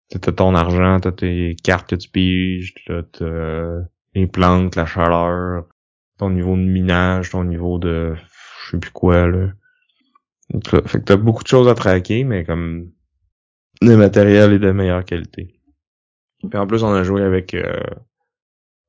[0.09, 3.81] t'as ton argent, t'as tes cartes que tu piges, t'as
[4.13, 5.65] les plantes, la chaleur,
[6.17, 8.13] ton niveau de minage, ton niveau de
[8.65, 9.47] je sais plus quoi là.
[10.49, 12.91] Donc, là, fait que t'as beaucoup de choses à traquer, mais comme
[13.81, 15.61] le matériel est de meilleure qualité.
[16.47, 17.79] Puis en plus, on a joué avec euh,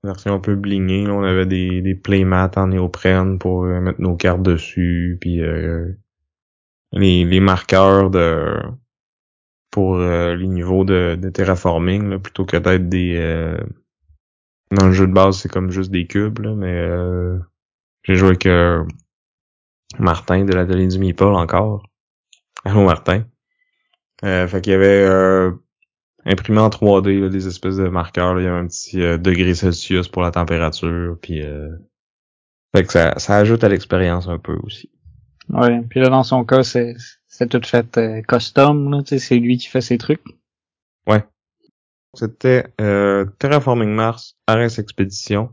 [0.04, 1.04] version un peu blingée.
[1.04, 1.12] là.
[1.12, 5.18] On avait des, des playmats en néoprène pour euh, mettre nos cartes dessus.
[5.20, 5.92] Puis euh,
[6.92, 8.58] les, les marqueurs de
[9.70, 13.16] pour euh, les niveaux de, de terraforming, là, plutôt que d'être des...
[13.16, 13.58] euh,
[14.70, 17.38] dans le jeu de base, c'est comme juste des cubes, là, mais euh,
[18.04, 18.48] j'ai joué avec
[19.98, 21.86] Martin de l'atelier du Meeple encore.
[22.64, 23.24] Allô Martin.
[24.22, 25.52] Fait qu'il y avait
[26.24, 28.34] imprimé en 3D là, des espèces de marqueurs.
[28.34, 28.40] là.
[28.40, 31.16] Il y avait un petit euh, degré Celsius pour la température.
[31.20, 31.70] Puis euh,
[32.74, 34.90] fait que ça, ça ajoute à l'expérience un peu aussi.
[35.48, 35.82] Ouais.
[35.90, 36.94] Puis là, dans son cas, c'est
[37.26, 40.22] c'est tout fait euh, custom, c'est lui qui fait ses trucs.
[42.14, 45.50] C'était euh, Terraforming Mars, Ares Expedition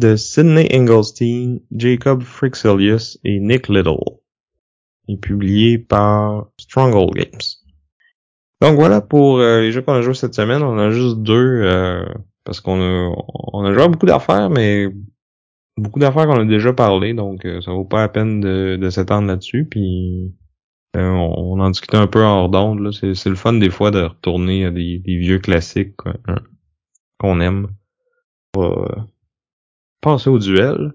[0.00, 4.20] de Sidney Engelstein, Jacob Frixelius et Nick Little.
[5.08, 7.40] Et publié par Stronghold Games.
[8.60, 10.62] Donc voilà pour euh, les jeux qu'on a joués cette semaine.
[10.62, 12.04] On a juste deux euh,
[12.44, 13.14] parce qu'on a
[13.52, 14.88] on a joué à beaucoup d'affaires, mais
[15.76, 18.90] beaucoup d'affaires qu'on a déjà parlé, donc euh, ça vaut pas la peine de, de
[18.90, 19.66] s'étendre là-dessus.
[19.70, 20.34] Puis
[20.96, 22.92] euh, on, on en discutait un peu hors d'onde.
[22.92, 25.94] C'est, c'est le fun des fois de retourner à des, des vieux classiques
[26.26, 26.36] hein,
[27.18, 27.68] qu'on aime.
[28.56, 29.06] On va,
[30.00, 30.94] passer au duel.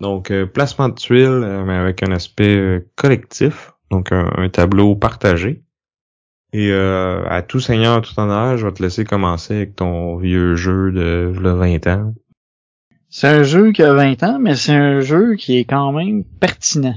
[0.00, 4.96] Donc euh, placement de tuiles, euh, mais avec un aspect collectif, donc un, un tableau
[4.96, 5.62] partagé.
[6.54, 10.54] Et euh, à tout seigneur, tout honneur, je vais te laisser commencer avec ton vieux
[10.54, 12.14] jeu de le 20 ans.
[13.08, 16.22] C'est un jeu qui a 20 ans, mais c'est un jeu qui est quand même
[16.22, 16.94] pertinent.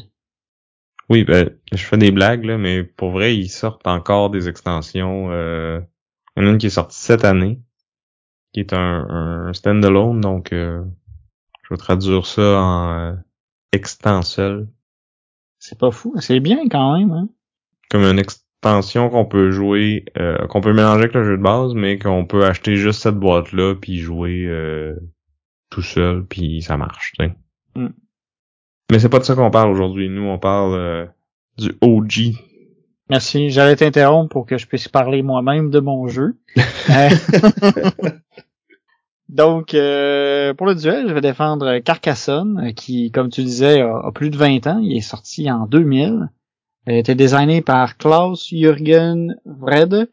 [1.10, 5.32] Oui, ben, je fais des blagues, là, mais pour vrai, ils sortent encore des extensions.
[5.32, 5.80] Euh...
[6.36, 7.60] Il y en a une qui est sortie cette année,
[8.54, 10.84] qui est un, un standalone, donc euh,
[11.64, 13.14] je vais traduire ça en euh,
[13.72, 14.68] extensel.
[15.58, 17.30] C'est pas fou, c'est bien quand même, hein.
[17.90, 18.20] Comme une
[18.62, 22.26] extension qu'on peut jouer, euh, qu'on peut mélanger avec le jeu de base, mais qu'on
[22.26, 24.96] peut acheter juste cette boîte-là, puis jouer euh,
[25.70, 27.14] tout seul, puis ça marche.
[27.76, 27.88] Mm.
[28.92, 30.10] Mais c'est pas de ça qu'on parle aujourd'hui.
[30.10, 31.06] Nous, on parle euh,
[31.58, 32.34] du OG
[33.10, 33.50] Merci.
[33.52, 36.38] J'allais t'interrompre pour que je puisse parler moi-même de mon jeu.
[36.90, 37.10] Euh,
[39.30, 44.12] Donc, euh, pour le duel, je vais défendre Carcassonne, qui, comme tu disais, a, a
[44.14, 44.80] plus de 20 ans.
[44.82, 46.30] Il est sorti en 2000.
[46.88, 50.10] Il a été designé par Klaus Jürgen Vrede.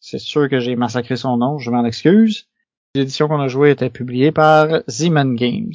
[0.00, 2.48] C'est sûr que j'ai massacré son nom, je m'en excuse.
[2.94, 5.74] L'édition qu'on a jouée était publiée par Zeman Games.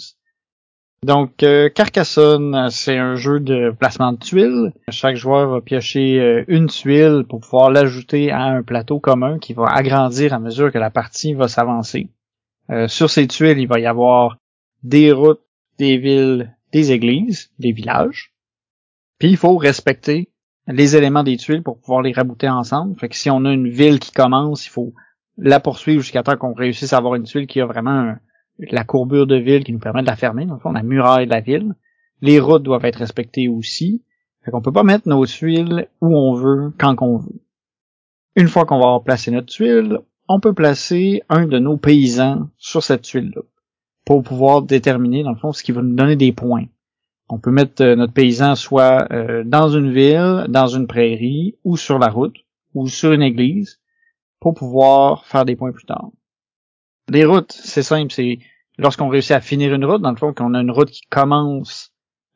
[1.05, 4.73] Donc, euh, Carcassonne, c'est un jeu de placement de tuiles.
[4.89, 9.53] Chaque joueur va piocher euh, une tuile pour pouvoir l'ajouter à un plateau commun qui
[9.53, 12.09] va agrandir à mesure que la partie va s'avancer.
[12.71, 14.37] Euh, sur ces tuiles, il va y avoir
[14.81, 15.43] des routes,
[15.77, 18.33] des villes, des églises, des villages.
[19.19, 20.29] Puis il faut respecter
[20.69, 22.97] les éléments des tuiles pour pouvoir les rabouter ensemble.
[22.99, 24.93] Fait si on a une ville qui commence, il faut
[25.37, 28.13] la poursuivre jusqu'à temps qu'on réussisse à avoir une tuile qui a vraiment
[28.59, 30.45] la courbure de ville qui nous permet de la fermer.
[30.45, 31.73] Dans le la muraille de la ville.
[32.21, 34.03] Les routes doivent être respectées aussi.
[34.43, 37.41] Fait qu'on peut pas mettre nos tuiles où on veut, quand qu'on veut.
[38.35, 42.49] Une fois qu'on va avoir placé notre tuile, on peut placer un de nos paysans
[42.57, 43.41] sur cette tuile-là
[44.05, 46.65] pour pouvoir déterminer, dans le fond, ce qui va nous donner des points.
[47.29, 51.77] On peut mettre euh, notre paysan soit euh, dans une ville, dans une prairie, ou
[51.77, 52.35] sur la route,
[52.73, 53.79] ou sur une église,
[54.39, 56.09] pour pouvoir faire des points plus tard.
[57.07, 58.39] Les routes, c'est simple, c'est
[58.77, 61.91] lorsqu'on réussit à finir une route, dans le fond, qu'on a une route qui commence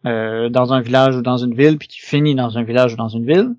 [0.06, 2.98] euh, dans un village ou dans une ville, puis qui finit dans un village ou
[2.98, 3.56] dans une ville,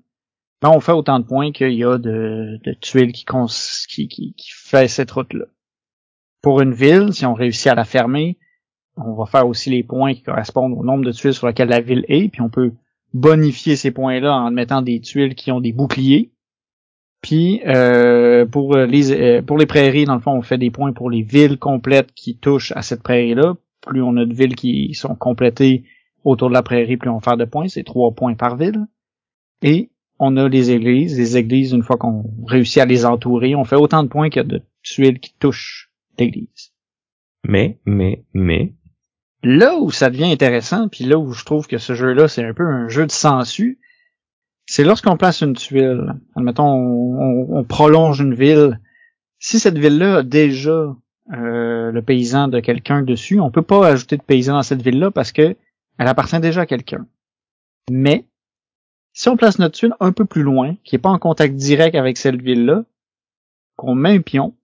[0.61, 4.33] ben on fait autant de points qu'il y a de, de tuiles qui, qui, qui,
[4.33, 5.45] qui fait cette route-là.
[6.41, 8.37] Pour une ville, si on réussit à la fermer,
[8.97, 11.81] on va faire aussi les points qui correspondent au nombre de tuiles sur lesquelles la
[11.81, 12.73] ville est, puis on peut
[13.13, 16.31] bonifier ces points-là en mettant des tuiles qui ont des boucliers.
[17.21, 20.93] Puis euh, pour les euh, pour les prairies, dans le fond, on fait des points
[20.93, 23.55] pour les villes complètes qui touchent à cette prairie-là.
[23.81, 25.85] Plus on a de villes qui sont complétées
[26.23, 27.67] autour de la prairie, plus on va faire de points.
[27.67, 28.85] C'est trois points par ville.
[29.61, 31.17] Et on a les églises.
[31.17, 34.41] Les églises, une fois qu'on réussit à les entourer, on fait autant de points qu'il
[34.41, 36.73] y a de tuiles qui touchent l'église.
[37.47, 38.73] Mais, mais, mais.
[39.45, 42.55] Là où ça devient intéressant, puis là où je trouve que ce jeu-là, c'est un
[42.55, 43.77] peu un jeu de sensu,
[44.65, 46.15] c'est lorsqu'on place une tuile.
[46.35, 48.79] Admettons, on, on, prolonge une ville.
[49.37, 50.95] Si cette ville-là a déjà
[51.31, 55.11] euh, le paysan de quelqu'un dessus, on peut pas ajouter de paysan dans cette ville-là
[55.11, 55.55] parce que
[55.99, 57.05] elle appartient déjà à quelqu'un.
[57.91, 58.25] Mais
[59.13, 61.93] si on place notre tuile un peu plus loin, qui est pas en contact direct
[61.93, 62.83] avec cette ville-là,
[63.75, 64.55] qu'on met un pion,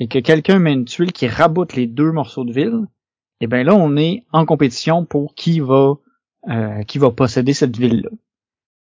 [0.00, 2.88] et que quelqu'un met une tuile qui raboute les deux morceaux de ville,
[3.40, 5.94] et eh bien là, on est en compétition pour qui va
[6.48, 8.10] euh, qui va posséder cette ville-là.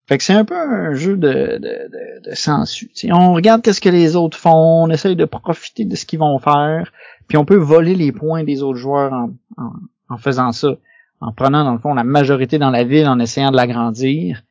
[0.09, 2.91] Fait que c'est un peu un jeu de, de, de, sensu.
[3.11, 6.39] on regarde qu'est-ce que les autres font, on essaye de profiter de ce qu'ils vont
[6.39, 6.93] faire,
[7.27, 9.73] puis on peut voler les points des autres joueurs en, en,
[10.09, 10.77] en faisant ça,
[11.21, 14.45] en prenant dans le fond la majorité dans la ville, en essayant de l'agrandir,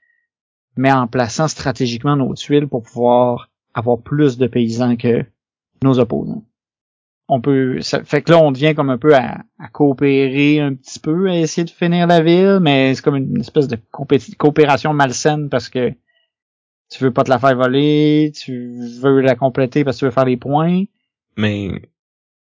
[0.75, 5.25] mais en plaçant stratégiquement nos tuiles pour pouvoir avoir plus de paysans que
[5.83, 6.43] nos opposants.
[7.27, 10.99] On peut, ça fait que là, on devient comme un peu à, coopérer un petit
[10.99, 13.77] peu, à essayer de finir la ville, mais c'est comme une espèce de
[14.37, 15.91] coopération malsaine parce que
[16.89, 20.11] tu veux pas te la faire voler, tu veux la compléter parce que tu veux
[20.11, 20.83] faire les points.
[21.35, 21.71] Mais,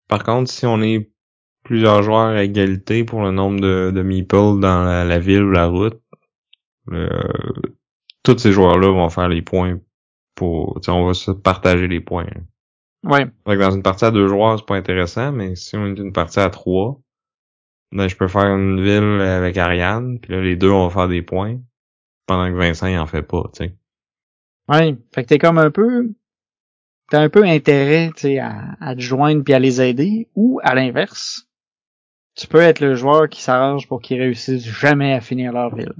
[0.07, 1.09] par contre, si on est
[1.63, 5.67] plusieurs joueurs à égalité pour le nombre de, de meeples dans la, ville ou la
[5.67, 6.01] route,
[6.91, 7.09] euh,
[8.23, 9.79] tous ces joueurs-là vont faire les points
[10.35, 12.27] pour, on va se partager les points.
[13.05, 13.25] Ouais.
[13.45, 16.39] dans une partie à deux joueurs, c'est pas intéressant, mais si on est une partie
[16.39, 16.99] à trois,
[17.91, 21.07] ben, je peux faire une ville avec Ariane, puis là, les deux, on va faire
[21.07, 21.59] des points,
[22.25, 23.75] pendant que Vincent, il en fait pas, tu sais.
[24.67, 24.97] Ouais.
[25.13, 26.09] Fait que t'es comme un peu,
[27.09, 30.59] t'as un peu intérêt, tu sais, à, à te joindre puis à les aider, ou
[30.63, 31.47] à l'inverse,
[32.35, 35.93] tu peux être le joueur qui s'arrange pour qu'ils réussissent jamais à finir leur ville.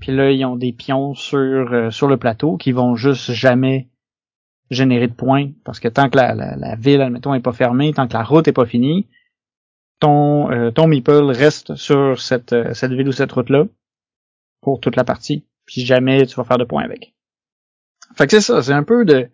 [0.00, 3.88] Puis là, ils ont des pions sur euh, sur le plateau qui vont juste jamais
[4.70, 5.50] générer de points.
[5.64, 8.24] Parce que tant que la, la, la ville, admettons, est pas fermée, tant que la
[8.24, 9.06] route est pas finie,
[10.00, 13.64] ton euh, ton meeple reste sur cette, euh, cette ville ou cette route-là
[14.60, 15.44] pour toute la partie.
[15.64, 17.14] Puis jamais tu vas faire de points avec.
[18.16, 19.28] Fait que c'est ça, c'est un peu de.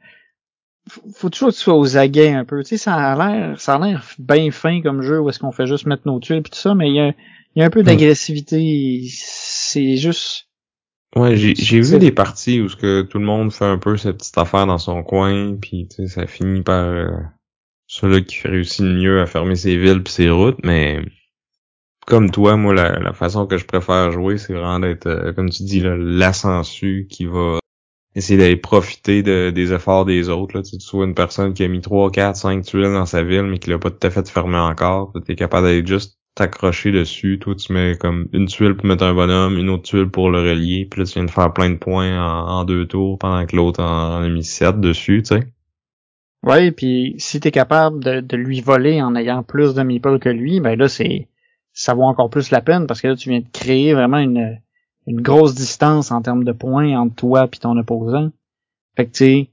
[1.14, 2.62] Faut toujours que tu sois aux aguets un peu.
[2.62, 5.52] Tu sais, ça a l'air, ça a l'air bien fin comme jeu où est-ce qu'on
[5.52, 7.12] fait juste mettre nos tuiles puis tout ça, mais il y a,
[7.54, 7.86] il y a un peu hmm.
[7.86, 9.02] d'agressivité.
[9.08, 10.48] C'est juste
[11.14, 13.96] Ouais, j'ai j'ai vu des parties où ce que tout le monde fait un peu
[13.98, 17.10] cette petite affaire dans son coin, puis ça finit par euh,
[17.86, 21.04] celui qui réussit le mieux à fermer ses villes puis ses routes, mais
[22.06, 25.50] comme toi, moi la, la façon que je préfère jouer, c'est vraiment d'être, euh, comme
[25.50, 27.58] tu dis, l'ascensu qui va
[28.14, 30.56] essayer d'aller profiter de, des efforts des autres.
[30.56, 30.62] Là.
[30.62, 33.44] Tu, tu sois une personne qui a mis 3, 4, 5 tuiles dans sa ville,
[33.44, 35.12] mais qui l'a pas tout à fait fermé encore.
[35.26, 37.38] Tu es capable d'aller juste t'accrocher dessus.
[37.38, 40.40] Toi, tu mets comme une tuile pour mettre un bonhomme, une autre tuile pour le
[40.40, 43.56] relier, puis là, tu viens de faire plein de points en, deux tours pendant que
[43.56, 45.46] l'autre en, a mis sept dessus, tu sais.
[46.44, 50.28] Ouais, puis si t'es capable de, de, lui voler en ayant plus de meeple que
[50.28, 51.28] lui, ben là, c'est
[51.72, 54.58] ça vaut encore plus la peine parce que là, tu viens de créer vraiment une,
[55.06, 58.30] une grosse distance en termes de points entre toi et ton opposant.
[58.96, 59.50] Fait que tu sais,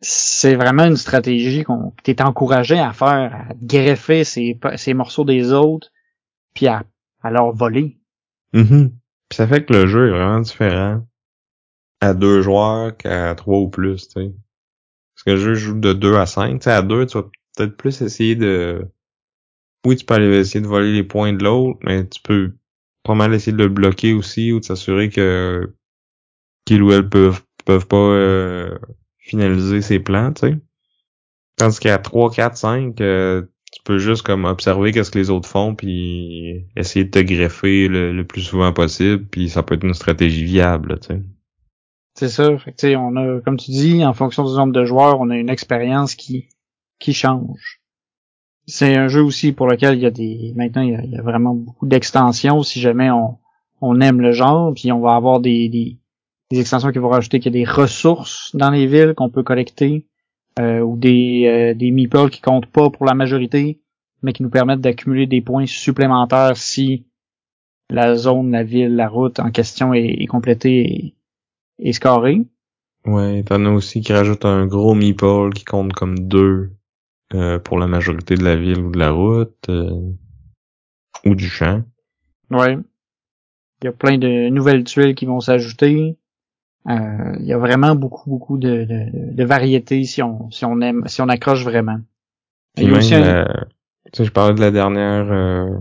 [0.00, 5.52] c'est vraiment une stratégie qu'on t'es encouragé à faire, à greffer ces, ces morceaux des
[5.52, 5.90] autres,
[6.54, 6.84] puis à,
[7.22, 7.98] à leur voler.
[8.52, 8.88] Mm
[9.32, 11.04] ça fait que le jeu est vraiment différent
[12.00, 14.32] à deux joueurs qu'à trois ou plus, tu sais.
[15.14, 16.60] Parce que le jeu joue de deux à cinq.
[16.60, 17.24] Tu sais, à deux, tu vas
[17.56, 18.86] peut-être plus essayer de...
[19.86, 22.54] Oui, tu peux aller essayer de voler les points de l'autre, mais tu peux
[23.02, 25.72] pas mal essayer de le bloquer aussi ou de s'assurer que
[26.66, 28.76] qu'il ou elle peuvent, peuvent pas euh,
[29.26, 30.58] finaliser ses plans, tu sais.
[31.56, 35.74] Tandis qu'à 3, 4, 5, tu peux juste comme observer qu'est-ce que les autres font
[35.74, 40.44] puis essayer de te greffer le, plus souvent possible puis ça peut être une stratégie
[40.44, 41.22] viable, tu sais.
[42.14, 45.20] C'est ça, fait que, on a comme tu dis en fonction du nombre de joueurs,
[45.20, 46.48] on a une expérience qui
[46.98, 47.82] qui change.
[48.66, 51.54] C'est un jeu aussi pour lequel il y a des maintenant il y a, vraiment
[51.54, 53.38] beaucoup d'extensions si jamais on
[53.82, 55.98] on aime le genre, puis on va avoir des, des,
[56.50, 59.42] des extensions qui vont rajouter qu'il y a des ressources dans les villes qu'on peut
[59.42, 60.06] collecter,
[60.58, 63.80] euh, ou des, euh, des meeples qui comptent pas pour la majorité,
[64.22, 67.06] mais qui nous permettent d'accumuler des points supplémentaires si
[67.90, 71.14] la zone, la ville, la route en question est, est complétée et,
[71.78, 72.42] et scorée.
[73.04, 76.72] Ouais, t'en as aussi qui rajoutent un gros meeple qui compte comme deux
[77.34, 80.12] euh, pour la majorité de la ville ou de la route euh,
[81.24, 81.82] ou du champ.
[82.50, 82.76] Ouais.
[83.80, 86.16] Il y a plein de nouvelles tuiles qui vont s'ajouter.
[86.88, 90.80] Euh, il y a vraiment beaucoup, beaucoup de, de, de variétés si on, si on
[90.80, 91.98] aime, si on accroche vraiment.
[92.76, 93.66] Puis Il y a même, aussi un- la-
[94.12, 95.78] tu sais, je parlais de la dernière euh,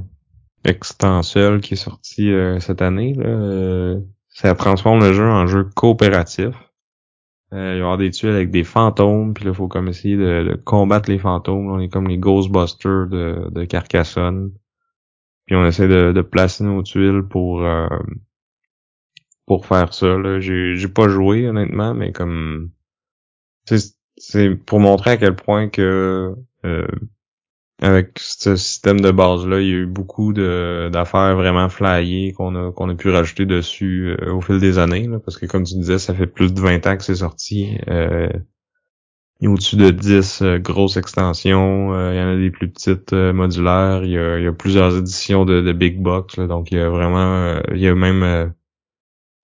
[0.64, 3.14] extension qui est sortie euh, cette année.
[3.14, 3.99] Là, euh,
[4.30, 6.56] ça transforme le jeu en jeu coopératif.
[7.53, 9.88] Euh, il va y avoir des tuiles avec des fantômes, puis là, il faut comme
[9.88, 11.70] essayer de, de combattre les fantômes.
[11.70, 14.51] On est comme les Ghostbusters de, de Carcassonne.
[15.45, 17.88] Puis on essaie de, de placer nos tuiles pour euh,
[19.46, 20.18] pour faire ça.
[20.18, 20.39] Là.
[20.39, 22.72] J'ai, j'ai pas joué honnêtement, mais comme
[24.18, 26.36] c'est pour montrer à quel point que
[26.66, 26.88] euh,
[27.82, 32.32] avec ce système de base là, il y a eu beaucoup de d'affaires vraiment flyées
[32.34, 35.46] qu'on a qu'on a pu rajouter dessus euh, au fil des années là, parce que
[35.46, 37.78] comme tu disais, ça fait plus de 20 ans que c'est sorti.
[37.89, 38.30] Euh,
[39.41, 42.52] il y a au-dessus de 10 euh, grosses extensions, euh, il y en a des
[42.52, 46.38] plus petites modulaires, il y a, il y a plusieurs éditions de, de big box
[46.38, 48.54] là, donc il y a vraiment il y a même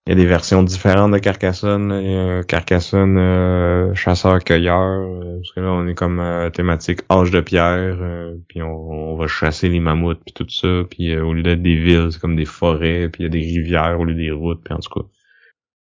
[0.07, 2.43] il y a des versions différentes de Carcassonne.
[2.47, 4.81] Carcassonne euh, chasseur-cueilleur.
[4.81, 7.97] euh, parce que là, on est comme euh, thématique âge de pierre.
[8.01, 10.83] euh, puis on, on va chasser les mammouths puis tout ça.
[10.89, 13.09] Puis euh, au lieu d'être des villes, c'est comme des forêts.
[13.09, 14.63] Puis il y a des rivières au lieu des routes.
[14.63, 15.07] Puis en tout cas.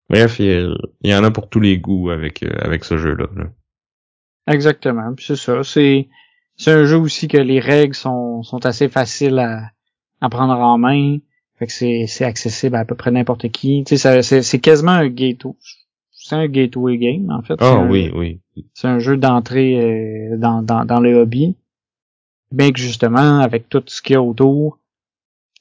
[0.09, 3.27] Bref, il y, en a pour tous les goûts avec euh, avec ce jeu-là.
[3.37, 3.45] là.
[4.49, 5.15] Exactement.
[5.21, 5.63] C'est ça.
[5.63, 6.09] C'est
[6.57, 9.71] c'est un jeu aussi que les règles sont sont assez faciles à,
[10.21, 11.19] à prendre en main.
[11.61, 13.85] Fait que c'est c'est accessible à, à peu près n'importe qui.
[13.87, 15.55] Tu sais, c'est c'est quasiment un gateway.
[16.11, 17.55] C'est un gateway game en fait.
[17.61, 18.41] Ah un- oui, oui.
[18.75, 19.79] C'est un jeu d'entrée
[20.33, 21.55] euh, dans, dans dans le hobby.
[22.51, 24.81] Bien que justement avec tout ce qu'il y a autour,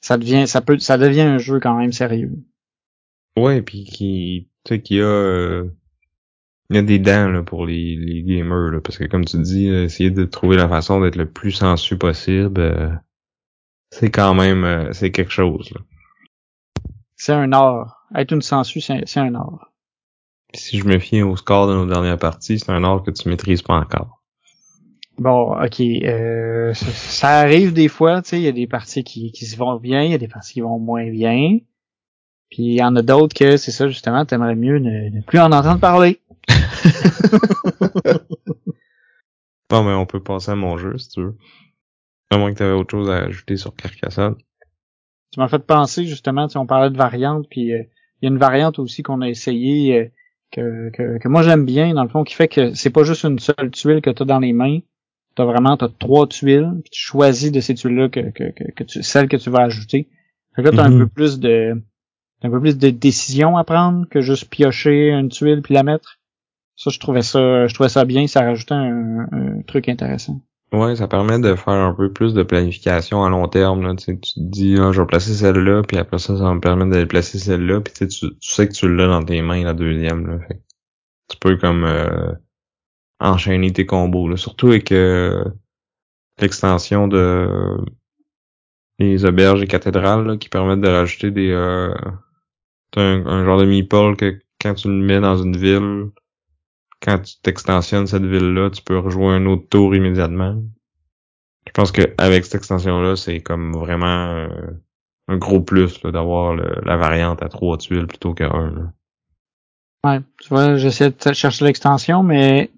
[0.00, 2.32] ça devient ça peut ça devient un jeu quand même sérieux.
[3.36, 5.68] Ouais, puis qui, tu sais, qu'il y a, euh,
[6.70, 9.38] il y a des dents là, pour les, les gamers, là, parce que comme tu
[9.40, 12.90] dis, euh, essayer de trouver la façon d'être le plus sensu possible, euh,
[13.90, 15.70] c'est quand même, euh, c'est quelque chose.
[15.74, 15.80] Là.
[17.20, 18.06] C'est un art.
[18.14, 19.70] Être une sensu, c'est c'est un art.
[20.54, 23.28] Si je me fie au score de nos dernières parties, c'est un art que tu
[23.28, 24.22] maîtrises pas encore.
[25.18, 25.80] Bon, ok.
[25.80, 29.44] Euh, ça, ça arrive des fois, tu sais, il y a des parties qui, qui
[29.44, 31.58] se vont bien, il y a des parties qui vont moins bien.
[32.48, 35.40] Puis il y en a d'autres que c'est ça justement, t'aimerais mieux ne, ne plus
[35.40, 36.22] en entendre parler.
[39.68, 41.36] Bon, mais on peut passer à mon jeu, si tu veux.
[42.30, 44.34] À moins que tu avais autre chose à ajouter sur Carcassonne.
[45.32, 47.82] Tu m'as fait penser justement, tu sais, on parlait de variantes, puis euh,
[48.20, 50.08] il y a une variante aussi qu'on a essayé euh,
[50.52, 53.24] que, que, que moi j'aime bien, dans le fond, qui fait que c'est pas juste
[53.24, 54.80] une seule tuile que tu as dans les mains.
[55.36, 58.84] T'as vraiment t'as trois tuiles, puis tu choisis de ces tuiles-là que, que, que, que
[58.84, 60.08] tu, celles que tu vas ajouter.
[60.56, 60.94] Fait que là, t'as Mhm.
[60.96, 61.80] un peu plus de
[62.40, 65.82] t'as un peu plus de décision à prendre que juste piocher une tuile puis la
[65.84, 66.18] mettre.
[66.76, 70.40] Ça, je trouvais ça, je trouvais ça bien, ça rajoutait un, un truc intéressant.
[70.72, 73.82] Ouais, ça permet de faire un peu plus de planification à long terme.
[73.82, 73.96] Là.
[73.96, 76.60] Tu, sais, tu te dis, ah, je vais placer celle-là, puis après ça, ça me
[76.60, 79.64] permettre de placer celle-là, puis tu, sais, tu sais que tu l'as dans tes mains,
[79.64, 80.26] la deuxième.
[80.28, 80.38] Là.
[81.28, 82.32] Tu peux comme euh,
[83.18, 84.28] enchaîner tes combos.
[84.28, 84.36] Là.
[84.36, 85.44] Surtout avec euh,
[86.40, 87.78] l'extension de
[89.00, 91.94] les auberges et cathédrales là, qui permettent de rajouter des euh,
[92.96, 96.10] un, un genre de meeple que quand tu le mets dans une ville,
[97.02, 100.62] quand tu t'extensionnes cette ville-là, tu peux rejouer un autre tour immédiatement.
[101.66, 104.48] Je pense que avec cette extension-là, c'est comme vraiment euh,
[105.28, 108.70] un gros plus d'avoir la variante à trois tuiles plutôt qu'à un.
[108.70, 108.92] là.
[110.04, 112.70] Ouais, tu vois, j'essaie de chercher l'extension, mais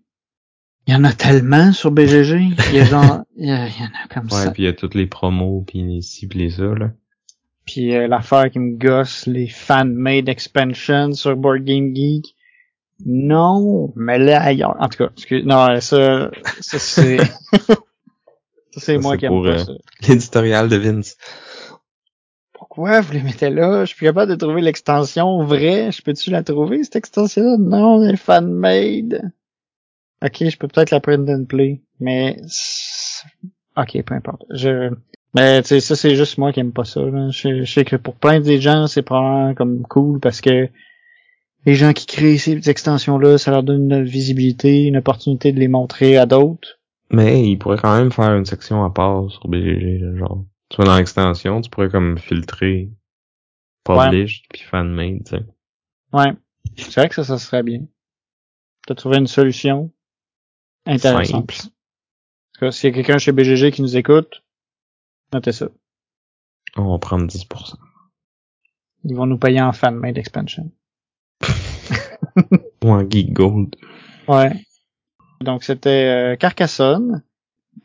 [0.88, 2.50] il y en a tellement sur BGG.
[2.70, 4.50] Il y a genre, il y, a- il y en a comme Ouais, ça.
[4.50, 6.90] puis il y a toutes les promos, puis les ci, puis les ça, là.
[7.64, 12.34] Puis euh, l'affaire qui me gosse, les fan-made expansions sur Board Game Geek.
[13.04, 14.76] Non, mais là ailleurs.
[14.78, 16.30] En tout cas, excuse, non, ça,
[16.60, 17.18] ça c'est,
[17.66, 17.76] ça
[18.76, 19.72] c'est moi qui aime pas euh, ça.
[20.08, 21.16] L'éditorial de Vince.
[22.52, 23.84] Pourquoi vous les mettez là?
[23.84, 25.90] Je suis capable de trouver l'extension vraie.
[25.90, 27.56] Je peux-tu la trouver, cette extension-là?
[27.58, 29.32] Non, elle est fan-made.
[30.24, 32.36] Ok, je peux peut-être la print and play, mais...
[33.76, 34.44] Ok, peu importe.
[34.50, 34.90] Je...
[35.34, 37.00] Mais tu sais, ça c'est juste moi qui aime pas ça.
[37.00, 37.30] là.
[37.30, 40.68] Je, je sais que pour plein des gens, c'est probablement comme cool parce que
[41.64, 45.68] les gens qui créent ces extensions-là, ça leur donne une visibilité, une opportunité de les
[45.68, 46.80] montrer à d'autres.
[47.10, 50.44] Mais il pourrait quand même faire une section à part sur BGG, genre.
[50.70, 52.90] Tu vas dans l'extension, tu pourrais comme filtrer
[53.84, 55.44] published puis fan-made, tu sais.
[56.12, 56.32] Ouais.
[56.76, 57.82] C'est vrai que ça, ça serait bien.
[58.86, 59.92] T'as trouvé une solution
[60.86, 61.50] intéressante.
[61.52, 61.72] Simple.
[62.58, 64.42] Cas, S'il y a quelqu'un chez BGG qui nous écoute,
[65.32, 65.68] notez ça.
[66.76, 67.74] On va prendre 10%.
[69.04, 70.70] Ils vont nous payer en fan-made expansion.
[72.84, 73.76] Ou en Geek Gold.
[74.28, 74.52] Ouais.
[75.40, 77.22] Donc c'était euh, Carcassonne,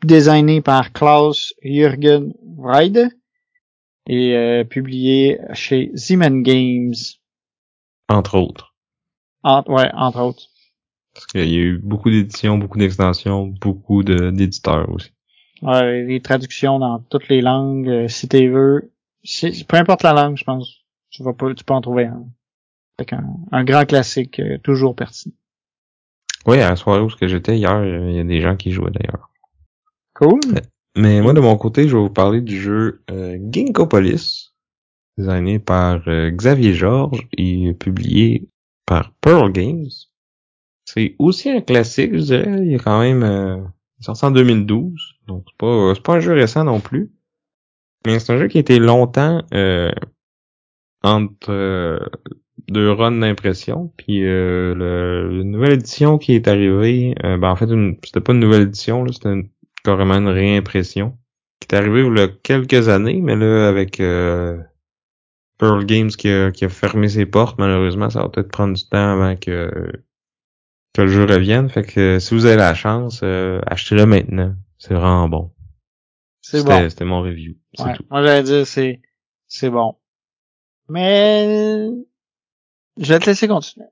[0.04, 3.10] designé par Klaus Jürgen Wrede
[4.06, 6.94] et euh, publié chez Zeman Games.
[8.08, 8.74] Entre autres.
[9.42, 10.46] En- ouais, entre autres.
[11.14, 15.10] Parce qu'il y a eu beaucoup d'éditions, beaucoup d'extensions, beaucoup de- d'éditeurs aussi.
[15.62, 18.92] Ouais, les traductions dans toutes les langues, euh, si tu veux.
[19.24, 20.84] Si- peu importe la langue, je pense.
[21.10, 22.24] Tu vas pas, tu peux en trouver un.
[22.98, 25.34] Fait qu'un- un grand classique, euh, toujours pertinent.
[26.46, 28.72] Oui, à la soirée où ce que j'étais hier, il y a des gens qui
[28.72, 29.30] jouaient d'ailleurs.
[30.14, 30.40] Cool.
[30.96, 34.54] Mais moi, de mon côté, je vais vous parler du jeu euh, Ginkgopolis,
[35.16, 38.48] designé par euh, Xavier Georges et publié
[38.86, 39.86] par Pearl Games.
[40.86, 42.60] C'est aussi un classique, je dirais.
[42.64, 43.58] Il est quand même euh,
[44.00, 47.12] sorti en 2012, donc c'est pas c'est pas un jeu récent non plus.
[48.06, 49.92] Mais c'est un jeu qui a été longtemps euh,
[51.02, 51.98] entre euh,
[52.68, 57.56] deux runs d'impression, puis euh, le, la nouvelle édition qui est arrivée, euh, ben en
[57.56, 59.48] fait une- c'était pas une nouvelle édition, là, c'était une-
[59.84, 61.16] carrément une réimpression
[61.60, 64.58] qui est arrivée il y a quelques années, mais là avec euh,
[65.58, 68.84] Pearl Games qui a, qui a fermé ses portes, malheureusement, ça va peut-être prendre du
[68.88, 69.90] temps avant que
[70.94, 71.68] que le jeu revienne.
[71.68, 74.54] Fait que si vous avez la chance, euh, achetez-le maintenant.
[74.78, 75.52] C'est vraiment bon.
[76.40, 76.88] C'est bon.
[76.88, 77.54] C'était mon review.
[77.74, 77.94] C'est Ouais.
[77.94, 78.04] tout.
[78.10, 79.00] Moi, j'allais dire, c'est,
[79.48, 79.96] c'est bon.
[80.88, 81.90] Mais,
[82.98, 83.86] je vais te laisser continuer.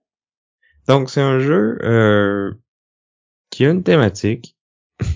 [0.89, 2.53] Donc c'est un jeu euh,
[3.51, 4.57] qui a une thématique.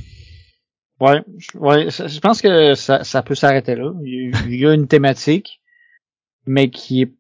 [1.01, 3.91] Ouais, je- ouais, je pense que ça, ça peut s'arrêter là.
[4.05, 5.63] Il y a- une thématique,
[6.45, 7.15] mais qui est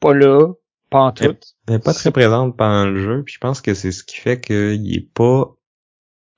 [0.00, 0.52] pas là,
[0.90, 1.22] pas en tout.
[1.68, 4.16] Elle n'est pas très présente pendant le jeu, puis je pense que c'est ce qui
[4.16, 5.54] fait qu'il est pas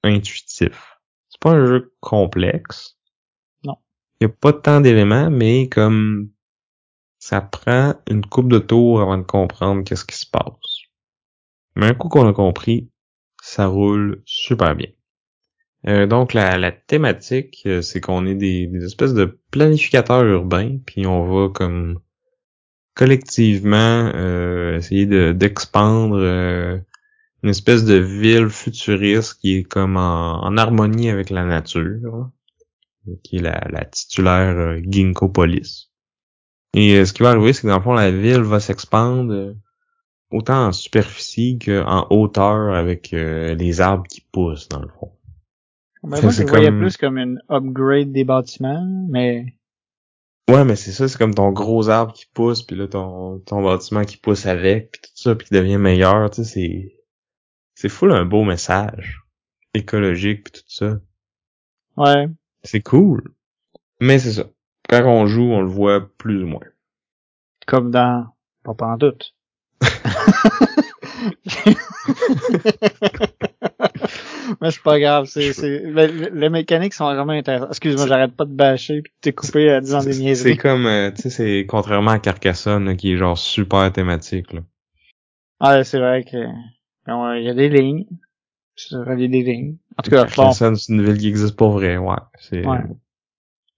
[0.02, 0.98] intuitif.
[1.30, 2.98] C'est pas un jeu complexe.
[3.64, 3.76] Non.
[4.20, 6.28] Il y a pas tant d'éléments, mais comme
[7.26, 10.90] ça prend une coupe de tours avant de comprendre qu'est-ce qui se passe.
[11.74, 12.90] Mais un coup qu'on a compris,
[13.42, 14.90] ça roule super bien.
[15.86, 20.76] Euh, donc la, la thématique, euh, c'est qu'on est des, des espèces de planificateurs urbains,
[20.84, 21.98] puis on va comme
[22.92, 26.78] collectivement euh, essayer de d'expandre euh,
[27.42, 32.28] une espèce de ville futuriste qui est comme en, en harmonie avec la nature,
[33.22, 35.93] qui est la, la titulaire euh, Ginkgopolis.
[36.74, 39.32] Et euh, ce qui va arriver, c'est que dans le fond, la ville va s'expandre
[39.32, 39.54] euh,
[40.30, 45.12] autant en superficie qu'en hauteur avec euh, les arbres qui poussent, dans le fond.
[46.02, 49.54] Ben, moi, je le voyais comme- plus comme une upgrade des bâtiments, mais
[50.50, 53.62] Ouais, mais c'est ça, c'est comme ton gros arbre qui pousse, puis là ton ton
[53.62, 56.96] bâtiment qui pousse avec, puis tout ça, puis qui devient meilleur, tu sais, c'est
[57.74, 59.22] c'est full un beau message
[59.72, 61.00] écologique puis tout ça.
[61.96, 62.28] ouais.
[62.62, 63.32] C'est cool.
[64.00, 64.44] Mais c'est ça.
[65.02, 66.60] Quand on joue, on le voit plus ou moins.
[67.66, 68.26] Comme dans,
[68.62, 69.34] pas en doute.
[74.60, 77.70] Mais c'est pas grave, c'est, c'est, mais le- les mécaniques sont vraiment intéressantes.
[77.70, 80.56] Excuse-moi, j'arrête pas de bâcher pis de t'es coupé à disant des C'est niaiseries.
[80.58, 84.60] comme, euh, tu sais, c'est contrairement à Carcassonne, là, qui est genre super thématique, là.
[85.60, 86.36] Ouais, c'est vrai que,
[87.06, 88.04] bon, il y a des lignes.
[88.76, 89.76] C'est relié des lignes.
[89.96, 90.30] En tout cas, bon.
[90.30, 92.16] Carcassonne, c'est une ville qui existe pour vrai, ouais.
[92.40, 92.66] C'est...
[92.66, 92.80] Ouais.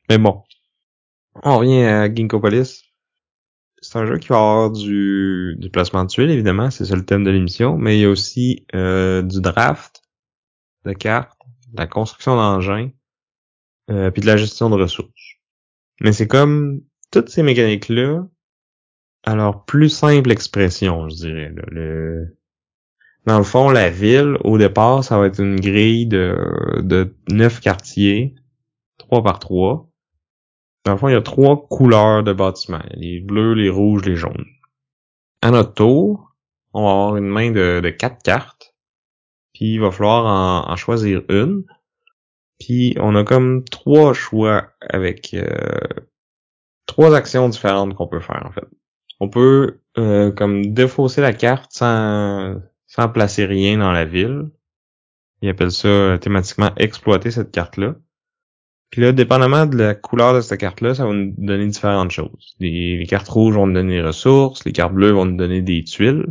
[0.08, 0.42] Mais bon.
[1.42, 2.82] On revient à Ginkgopolis.
[3.82, 7.04] C'est un jeu qui va avoir du, du placement de tuiles, évidemment, c'est ça le
[7.04, 10.02] thème de l'émission, mais il y a aussi euh, du draft
[10.84, 11.38] de cartes,
[11.72, 12.90] de la construction d'engins,
[13.90, 15.36] euh, puis de la gestion de ressources.
[16.00, 16.80] Mais c'est comme
[17.10, 18.26] toutes ces mécaniques-là,
[19.26, 21.52] leur plus simple expression, je dirais.
[21.68, 22.36] Le...
[23.26, 27.60] Dans le fond, la ville, au départ, ça va être une grille de, de neuf
[27.60, 28.36] quartiers,
[28.98, 29.90] trois par trois.
[30.86, 32.82] Dans le fond, il y a trois couleurs de bâtiments.
[32.94, 34.46] Les bleus, les rouges, les jaunes.
[35.42, 36.36] À notre tour,
[36.72, 38.76] on va avoir une main de, quatre cartes.
[39.52, 41.64] Puis il va falloir en, en choisir une.
[42.60, 45.48] Puis on a comme trois choix avec euh,
[46.86, 48.64] trois actions différentes qu'on peut faire en fait.
[49.18, 54.52] On peut euh, comme défausser la carte sans, sans placer rien dans la ville.
[55.42, 57.96] Ils appellent ça euh, thématiquement exploiter cette carte-là.
[58.90, 62.56] Puis là, dépendamment de la couleur de cette carte-là, ça va nous donner différentes choses.
[62.60, 65.82] Les, cartes rouges vont nous donner des ressources, les cartes bleues vont nous donner des
[65.84, 66.26] tuiles.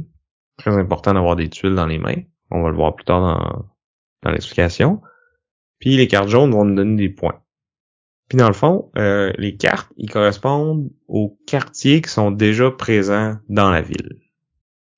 [0.58, 2.22] Très important d'avoir des tuiles dans les mains.
[2.50, 3.66] On va le voir plus tard dans,
[4.24, 5.02] dans l'explication.
[5.80, 7.42] Puis les cartes jaunes vont nous donner des points.
[8.30, 13.38] Puis dans le fond, euh, les cartes, ils correspondent aux quartiers qui sont déjà présents
[13.50, 14.20] dans la ville.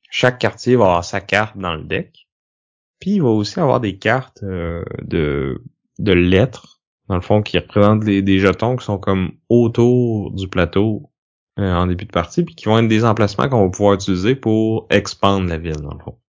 [0.09, 2.27] Chaque quartier va avoir sa carte dans le deck.
[2.99, 5.61] Puis il va aussi avoir des cartes euh, de,
[5.99, 6.76] de lettres,
[7.09, 11.11] dans le fond, qui représentent des jetons qui sont comme autour du plateau
[11.59, 14.35] euh, en début de partie, puis qui vont être des emplacements qu'on va pouvoir utiliser
[14.35, 16.19] pour expandre la ville, dans le fond.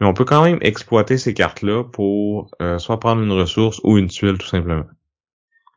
[0.00, 3.98] Mais on peut quand même exploiter ces cartes-là pour euh, soit prendre une ressource ou
[3.98, 4.84] une tuile tout simplement.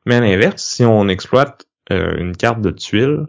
[0.06, 3.26] Mais à l'inverse, si on exploite euh, une carte de tuile,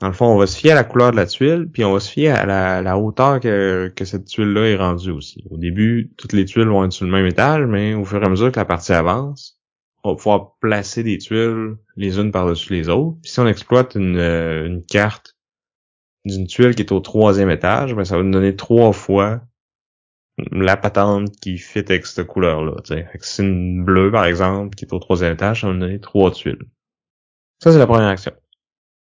[0.00, 1.92] dans le fond, on va se fier à la couleur de la tuile, puis on
[1.92, 2.46] va se fier à
[2.82, 5.44] la, hauteur que, que cette tuile-là est rendue aussi.
[5.50, 8.26] Au début, toutes les tuiles vont être sur le même étage, mais au fur et
[8.26, 9.60] à mesure que la partie avance,
[10.04, 13.18] on va pouvoir placer des tuiles les unes par-dessus les autres.
[13.22, 15.36] Puis si on exploite une, euh, une carte
[16.24, 19.42] d'une tuile qui est au troisième étage, ben ça va nous donner trois fois
[20.50, 22.74] la patente qui fit avec cette couleur-là.
[22.84, 26.30] C'est une bleue, par exemple, qui est au troisième étage, ça va nous donner trois
[26.30, 26.64] tuiles.
[27.62, 28.32] Ça, c'est la première action.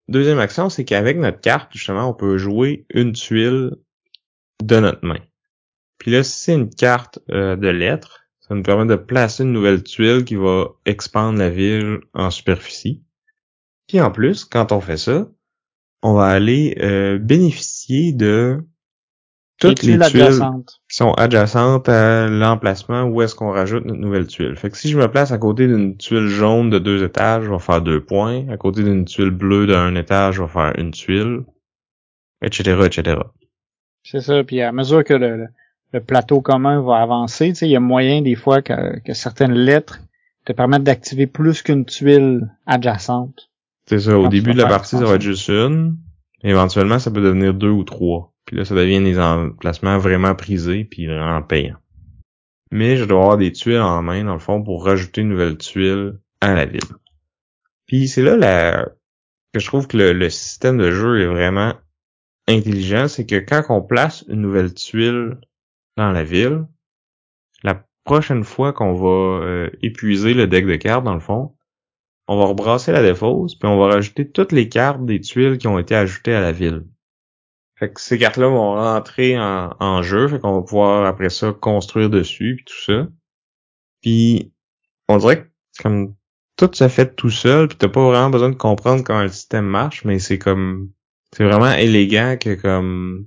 [0.09, 3.77] Deuxième action, c'est qu'avec notre carte, justement, on peut jouer une tuile
[4.63, 5.21] de notre main.
[5.99, 9.53] Puis là, si c'est une carte euh, de lettres, ça nous permet de placer une
[9.53, 13.03] nouvelle tuile qui va expandre la ville en superficie.
[13.89, 15.29] Puis en plus, quand on fait ça,
[16.03, 18.63] on va aller euh, bénéficier de
[19.59, 20.41] toutes les, tuiles,
[20.89, 24.57] qui sont adjacentes à l'emplacement où est-ce qu'on rajoute notre nouvelle tuile.
[24.57, 27.51] Fait que si je me place à côté d'une tuile jaune de deux étages, je
[27.51, 28.47] vais faire deux points.
[28.51, 31.45] À côté d'une tuile bleue d'un étage, je vais faire une tuile,
[32.43, 33.21] etc., etc.
[34.03, 34.45] C'est ça.
[34.45, 35.47] Puis à mesure que le,
[36.01, 40.01] plateau commun va avancer, il y a moyen des fois que, que certaines lettres
[40.45, 43.51] te permettent d'activer plus qu'une tuile adjacente.
[43.87, 44.19] C'est ça.
[44.19, 45.99] Au début de la partie, ça va être juste une.
[46.43, 48.33] Éventuellement, ça peut devenir deux ou trois.
[48.45, 51.79] Puis là, ça devient des emplacements vraiment prisés puis vraiment payants.
[52.71, 55.57] Mais je dois avoir des tuiles en main, dans le fond, pour rajouter une nouvelle
[55.57, 56.81] tuile à la ville.
[57.87, 58.89] Puis c'est là la...
[59.53, 61.75] que je trouve que le, système de jeu est vraiment
[62.49, 65.39] intelligent, c'est que quand on place une nouvelle tuile
[65.97, 66.67] dans la ville,
[67.63, 71.55] la prochaine fois qu'on va euh, épuiser le deck de cartes, dans le fond,
[72.27, 75.69] on va rebrasser la défausse, puis on va rajouter toutes les cartes des tuiles qui
[75.69, 76.87] ont été ajoutées à la ville.
[77.77, 82.09] Fait que ces cartes-là vont rentrer en, jeu, fait qu'on va pouvoir après ça construire
[82.09, 83.09] dessus puis tout ça.
[84.01, 84.53] Puis
[85.09, 86.15] on dirait que comme
[86.57, 89.67] tout se fait tout seul, puis t'as pas vraiment besoin de comprendre comment le système
[89.67, 90.93] marche, mais c'est comme
[91.33, 93.27] c'est vraiment élégant que comme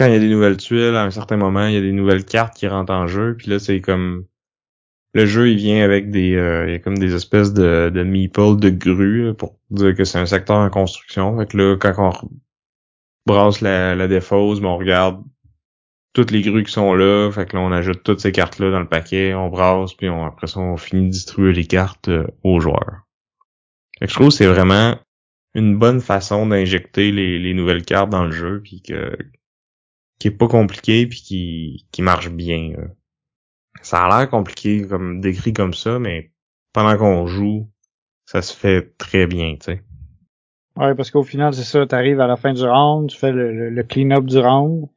[0.00, 1.92] quand il y a des nouvelles tuiles, à un certain moment, il y a des
[1.92, 4.24] nouvelles cartes qui rentrent en jeu, puis là c'est comme
[5.12, 8.02] le jeu il vient avec des euh, il y a comme des espèces de de
[8.02, 11.36] meeples de grues pour dire que c'est un secteur en construction.
[11.38, 12.30] Fait que là quand on
[13.26, 15.22] brasse la, la défausse, mais on regarde
[16.14, 18.70] toutes les grues qui sont là, fait que là on ajoute toutes ces cartes là
[18.70, 22.08] dans le paquet, on brasse puis on, après ça on finit de distribuer les cartes
[22.08, 23.02] euh, aux joueurs.
[23.98, 24.96] Fait que je trouve que c'est vraiment
[25.54, 29.14] une bonne façon d'injecter les, les, nouvelles cartes dans le jeu puis que
[30.20, 32.74] qui est pas compliqué puis qui qui marche bien.
[33.82, 36.30] Ça a l'air compliqué comme décrit comme ça, mais
[36.72, 37.68] pendant qu'on joue,
[38.26, 39.82] ça se fait très bien, tu sais.
[40.76, 43.82] Ouais, parce qu'au final, c'est ça, t'arrives à la fin du round, tu fais le,
[43.82, 44.88] clean-up du round,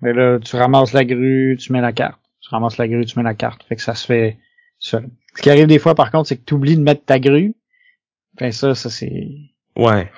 [0.00, 2.20] mais là, tu ramasses la grue, tu mets la carte.
[2.40, 3.62] Tu ramasses la grue, tu mets la carte.
[3.64, 4.38] Fait que ça se fait
[4.78, 5.10] seul.
[5.36, 7.54] Ce qui arrive des fois, par contre, c'est que tu oublies de mettre ta grue.
[8.34, 9.36] Enfin, ça, ça c'est...
[9.76, 10.10] Ouais.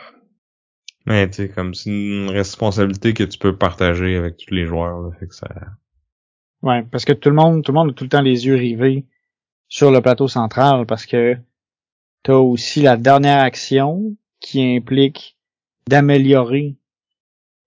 [1.07, 5.01] Mais tu sais, comme c'est une responsabilité que tu peux partager avec tous les joueurs,
[5.01, 5.49] là, fait que ça...
[6.63, 8.55] Ouais, parce que tout le monde, tout le monde a tout le temps les yeux
[8.55, 9.05] rivés
[9.69, 11.37] sur le plateau central, parce que
[12.23, 15.37] t'as aussi la dernière action qui implique
[15.89, 16.77] d'améliorer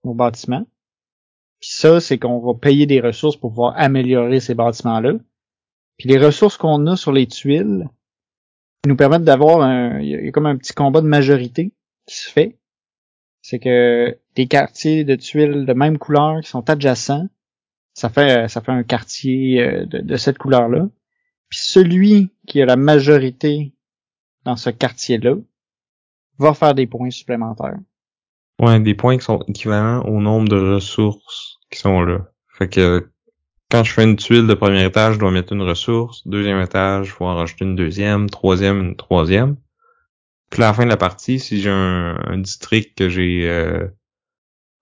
[0.03, 0.65] nos bâtiments.
[1.59, 5.13] Puis ça, c'est qu'on va payer des ressources pour pouvoir améliorer ces bâtiments-là.
[5.97, 7.89] Puis les ressources qu'on a sur les tuiles
[8.85, 11.71] nous permettent d'avoir un, il y a comme un petit combat de majorité
[12.05, 12.57] qui se fait.
[13.47, 17.27] C'est que des quartiers de tuiles de même couleur qui sont adjacents,
[17.93, 20.87] ça fait, ça fait un quartier euh, de, de cette couleur-là.
[21.49, 23.75] Puis celui qui a la majorité
[24.45, 25.35] dans ce quartier-là
[26.39, 27.77] va faire des points supplémentaires.
[28.59, 32.25] Ouais, des points qui sont équivalents au nombre de ressources qui sont là.
[32.47, 33.11] Fait que
[33.69, 36.27] quand je fais une tuile de premier étage, je dois mettre une ressource.
[36.27, 38.27] Deuxième étage, je vais en rajouter une deuxième.
[38.27, 39.57] Troisième, une troisième.
[40.49, 43.87] Puis à la fin de la partie, si j'ai un, district que j'ai euh,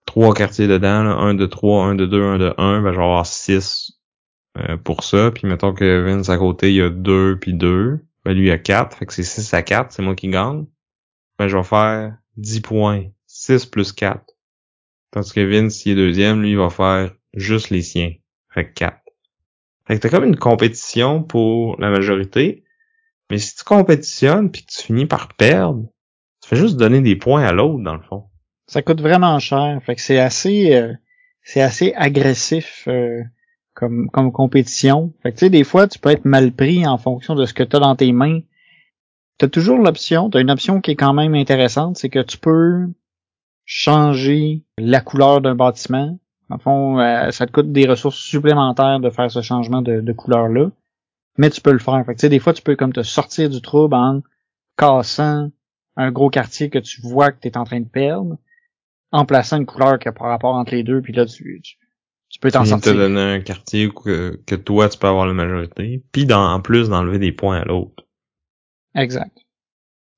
[0.06, 3.04] trois quartiers dedans, un de trois, un de deux, un de un, ben je vais
[3.04, 3.92] avoir six
[4.58, 5.30] euh, pour ça.
[5.30, 8.00] Puis mettons que Vince à côté, il y a deux puis deux.
[8.24, 8.96] Ben lui il a quatre.
[8.98, 10.66] Fait que c'est six à quatre, c'est moi qui gagne
[11.38, 13.04] ben, je vais faire 10 points.
[13.26, 14.24] 6 plus 4.
[15.10, 18.12] Tandis que Vince, s'il est deuxième, lui, il va faire juste les siens.
[18.50, 18.98] Fait que 4.
[19.86, 22.63] Fait que t'as comme une compétition pour la majorité.
[23.30, 25.84] Mais si tu compétitionnes puis que tu finis par perdre,
[26.42, 28.24] tu fais juste donner des points à l'autre, dans le fond.
[28.66, 29.80] Ça coûte vraiment cher.
[29.84, 30.92] Fait que c'est assez euh,
[31.44, 33.22] c'est assez agressif euh,
[33.74, 35.12] comme, comme compétition.
[35.22, 37.54] Fait que tu sais, des fois, tu peux être mal pris en fonction de ce
[37.54, 38.40] que tu as dans tes mains.
[39.38, 42.86] Tu toujours l'option, tu une option qui est quand même intéressante, c'est que tu peux
[43.66, 46.18] changer la couleur d'un bâtiment.
[46.50, 50.70] En fond, euh, ça te coûte des ressources supplémentaires de faire ce changement de, couleur-là.
[51.36, 52.02] Mais tu peux le faire.
[52.06, 54.22] Fait que, des fois, tu peux comme te sortir du trouble en
[54.76, 55.50] cassant
[55.96, 58.36] un gros quartier que tu vois que tu es en train de perdre,
[59.12, 62.38] en plaçant une couleur qui a par rapport entre les deux, puis là, tu, tu,
[62.40, 62.92] peux t'en sortir.
[62.92, 66.88] te donner un quartier que, que toi, tu peux avoir la majorité, puis en plus
[66.88, 68.04] d'enlever des points à l'autre.
[68.94, 69.36] Exact.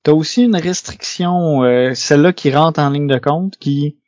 [0.03, 3.99] T'as aussi une restriction, euh, celle-là qui rentre en ligne de compte, qui,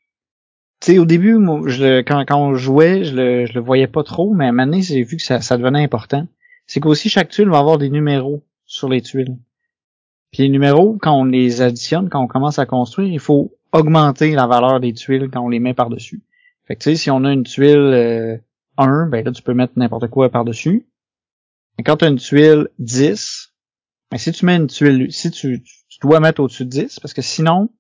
[0.81, 3.89] tu sais, au début, moi, je, quand, quand on jouait, je le, je le voyais
[3.89, 6.27] pas trop, mais à un moment donné, j'ai vu que ça, ça devenait important.
[6.69, 9.37] C'est qu'aussi chaque tuile va avoir des numéros sur les tuiles.
[10.31, 14.33] Puis les numéros, quand on les additionne, quand on commence à construire, il faut augmenter
[14.33, 16.23] la valeur des tuiles quand on les met par-dessus.
[16.67, 18.37] Fait que tu sais, si on a une tuile euh,
[18.77, 20.87] 1, ben là, tu peux mettre n'importe quoi par-dessus.
[21.79, 23.55] Et quand tu as une tuile 10,
[24.11, 27.15] ben si tu mets une tuile, si tu, tu dois mettre au-dessus de 10, parce
[27.15, 27.71] que sinon,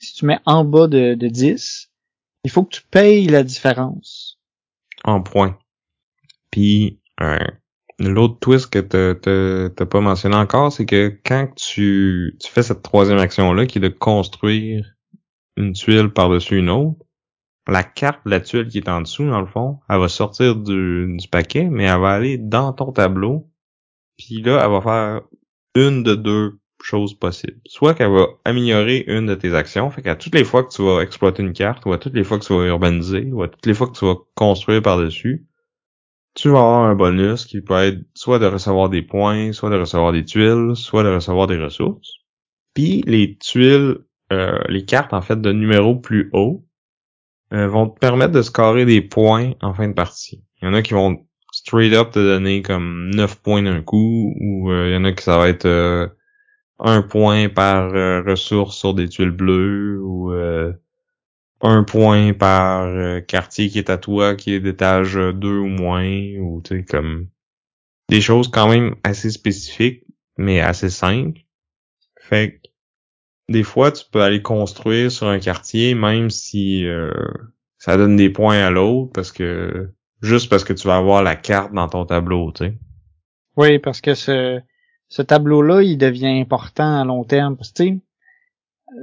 [0.00, 1.92] si tu mets en bas de, de 10,
[2.44, 4.40] il faut que tu payes la différence.
[5.04, 5.56] En points.
[6.50, 7.38] Puis, euh,
[8.08, 13.66] l'autre twist que t'as pas mentionné encore, c'est que quand tu, fais cette troisième action-là,
[13.66, 14.84] qui est de construire
[15.56, 16.98] une tuile par-dessus une autre,
[17.68, 21.16] la carte la tuile qui est en dessous, dans le fond, elle va sortir du,
[21.16, 23.48] du paquet, mais elle va aller dans ton tableau.
[24.18, 25.20] Puis là, elle va faire
[25.74, 27.60] une de deux choses possibles.
[27.66, 30.82] Soit qu'elle va améliorer une de tes actions, fait qu'à toutes les fois que tu
[30.82, 33.48] vas exploiter une carte, ou à toutes les fois que tu vas urbaniser, ou à
[33.48, 35.46] toutes les fois que tu vas construire par-dessus,
[36.34, 39.76] tu vas avoir un bonus qui peut être soit de recevoir des points, soit de
[39.76, 42.14] recevoir des tuiles, soit de recevoir des ressources.
[42.74, 43.98] Puis les tuiles,
[44.32, 46.64] euh, les cartes en fait de numéros plus hauts
[47.52, 50.42] euh, vont te permettre de scorer des points en fin de partie.
[50.60, 54.34] Il y en a qui vont straight up te donner comme 9 points d'un coup,
[54.40, 55.66] ou euh, il y en a qui ça va être
[56.84, 60.72] un point par euh, ressource sur des tuiles bleues ou euh,
[61.62, 66.36] un point par euh, quartier qui est à toi qui est d'étage 2 ou moins
[66.38, 67.28] ou tu sais comme
[68.08, 70.04] des choses quand même assez spécifiques
[70.36, 71.40] mais assez simples.
[72.20, 72.68] Fait que
[73.52, 76.84] des fois tu peux aller construire sur un quartier même si
[77.78, 79.92] ça donne des points à l'autre parce que
[80.22, 82.74] juste parce que tu vas avoir la carte dans ton tableau, tu sais.
[83.56, 87.58] Oui, parce que ce tableau-là, il devient important à long terme.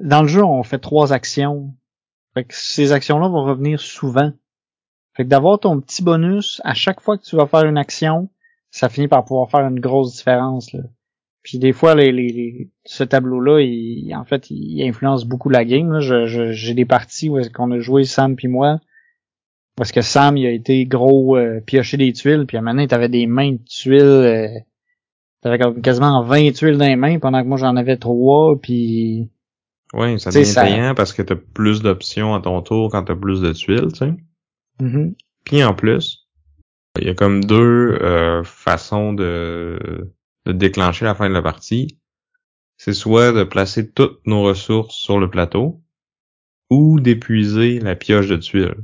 [0.04, 1.76] Dans le jeu, on fait trois actions.
[2.50, 4.32] Ces actions-là vont revenir souvent.
[5.16, 8.30] Fait que d'avoir ton petit bonus à chaque fois que tu vas faire une action,
[8.72, 10.76] ça finit par pouvoir faire une grosse différence.
[11.44, 13.60] Puis des fois, les, les, ce tableau-là,
[14.16, 16.00] en fait, il influence beaucoup la game.
[16.00, 18.80] j'ai des parties où qu'on a joué Sam puis moi,
[19.76, 22.86] parce que Sam, il a été gros euh, piocher des tuiles, puis à un moment
[22.86, 24.48] des mains de tuiles euh,
[25.42, 29.30] T'avais quasiment 20 tuiles dans les mains pendant que moi j'en avais 3 puis
[29.94, 33.42] Oui, ça devient payant parce que t'as plus d'options à ton tour quand t'as plus
[33.42, 34.14] de tuiles, tu sais.
[34.82, 35.16] Mm-hmm.
[35.46, 36.28] Puis en plus,
[37.00, 40.14] il y a comme deux euh, façons de,
[40.46, 42.00] de déclencher la fin de la partie.
[42.78, 45.82] C'est soit de placer toutes nos ressources sur le plateau
[46.70, 48.76] ou d'épuiser la pioche de tuiles.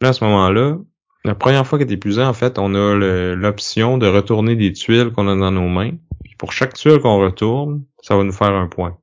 [0.00, 0.78] Là, à ce moment-là,
[1.24, 2.94] la première fois que est épuisé, en fait, on a
[3.34, 5.92] l'option de retourner des tuiles qu'on a dans nos mains.
[6.38, 8.98] pour chaque tuile qu'on retourne, ça va nous faire un point.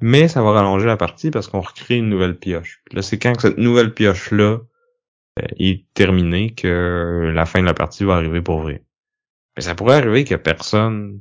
[0.00, 2.82] Mais ça va rallonger la partie parce qu'on recrée une nouvelle pioche.
[2.92, 4.60] là, c'est quand cette nouvelle pioche-là
[5.38, 8.84] euh, est terminée que la fin de la partie va arriver pour vrai.
[9.56, 11.20] Mais ça pourrait arriver que personne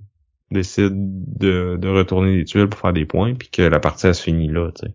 [0.52, 4.48] décide de, retourner des tuiles pour faire des points puis que la partie se finit
[4.48, 4.94] là, tu sais.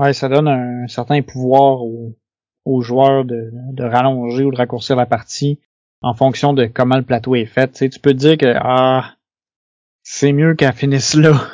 [0.00, 2.16] Ouais, ça donne un certain pouvoir au,
[2.64, 5.58] aux joueurs de, de rallonger ou de raccourcir la partie
[6.02, 7.72] en fonction de comment le plateau est fait.
[7.72, 9.14] Tu, tu peux te dire que ah
[10.02, 11.48] c'est mieux qu'elle finisse là.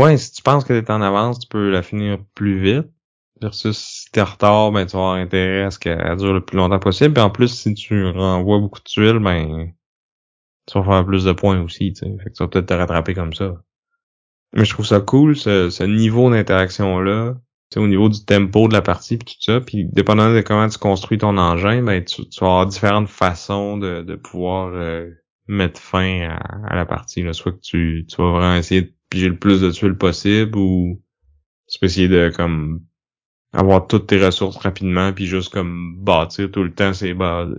[0.00, 2.90] Ouais, si tu penses que t'es en avance, tu peux la finir plus vite.
[3.42, 6.42] Versus si t'es en retard, ben tu vas avoir intérêt à ce qu'elle dure le
[6.42, 7.18] plus longtemps possible.
[7.18, 9.72] Et en plus, si tu renvoies beaucoup de tuiles, ben
[10.66, 12.16] tu vas faire plus de points aussi, tu sais.
[12.18, 13.62] Fait que tu vas peut-être te rattraper comme ça.
[14.54, 17.34] Mais je trouve ça cool, ce, ce niveau d'interaction-là
[17.76, 20.78] au niveau du tempo de la partie puis tout ça, puis dépendamment de comment tu
[20.78, 25.08] construis ton engin, ben tu, vas avoir différentes façons de, de pouvoir euh,
[25.46, 26.36] mettre fin
[26.66, 27.22] à, la partie.
[27.22, 27.32] Là.
[27.32, 31.02] Soit que tu, tu vas vraiment essayer de piger le plus de tuiles possible ou
[31.68, 32.82] tu peux essayer de comme
[33.52, 37.16] avoir toutes tes ressources rapidement puis juste comme bâtir tout le temps ces,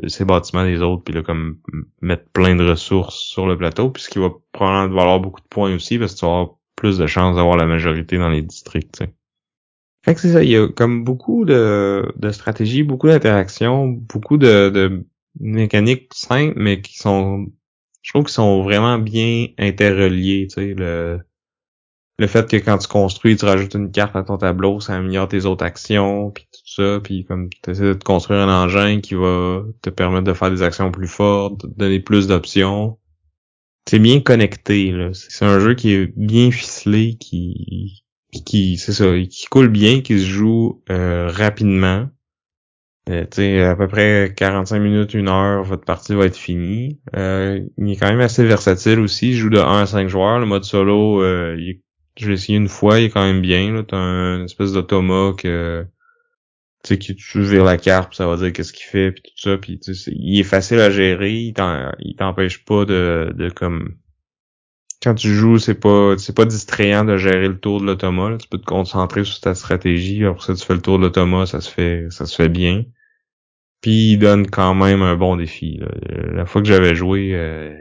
[0.07, 1.59] ces bâtiments des autres puis là comme
[2.01, 5.47] mettre plein de ressources sur le plateau puis ce qui va probablement valoir beaucoup de
[5.47, 8.41] points aussi parce que tu vas avoir plus de chances d'avoir la majorité dans les
[8.41, 9.13] districts t'sais.
[10.05, 14.37] fait que c'est ça il y a comme beaucoup de, de stratégies beaucoup d'interactions beaucoup
[14.37, 15.05] de, de
[15.41, 17.47] mécaniques simples mais qui sont
[18.01, 21.19] je trouve qu'ils sont vraiment bien interreliés tu sais le
[22.21, 25.27] le fait que quand tu construis, tu rajoutes une carte à ton tableau, ça améliore
[25.27, 29.15] tes autres actions, puis tout ça, puis comme tu essaies de construire un engin qui
[29.15, 32.99] va te permettre de faire des actions plus fortes, de donner plus d'options.
[33.89, 35.09] C'est bien connecté, là.
[35.13, 38.03] C'est un jeu qui est bien ficelé, qui,
[38.45, 42.07] qui, c'est ça, qui coule bien, qui se joue euh, rapidement.
[43.09, 46.99] Euh, tu sais, à peu près 45 minutes, une heure, votre partie va être finie.
[47.15, 49.29] Euh, il est quand même assez versatile aussi.
[49.29, 50.39] Il joue de 1 à 5 joueurs.
[50.39, 51.81] Le mode solo, euh, est
[52.17, 53.73] je l'ai essayé une fois, il est quand même bien.
[53.73, 53.83] Là.
[53.83, 55.85] T'as une espèce d'automa que
[56.83, 59.37] tu sais que tu vires la carte, ça va dire qu'est-ce qu'il fait, puis tout
[59.37, 61.53] ça, puis il est facile à gérer, il
[62.17, 63.97] t'empêche pas de, comme
[65.03, 68.37] quand tu joues, c'est pas c'est pas distrayant de gérer le tour de l'automa.
[68.37, 70.23] Tu peux te concentrer sur ta stratégie.
[70.25, 72.85] Après ça, tu fais le tour de l'automa, ça se fait ça se fait bien.
[73.81, 75.79] Puis il donne quand même un bon défi.
[76.33, 77.75] La fois que j'avais joué, euh,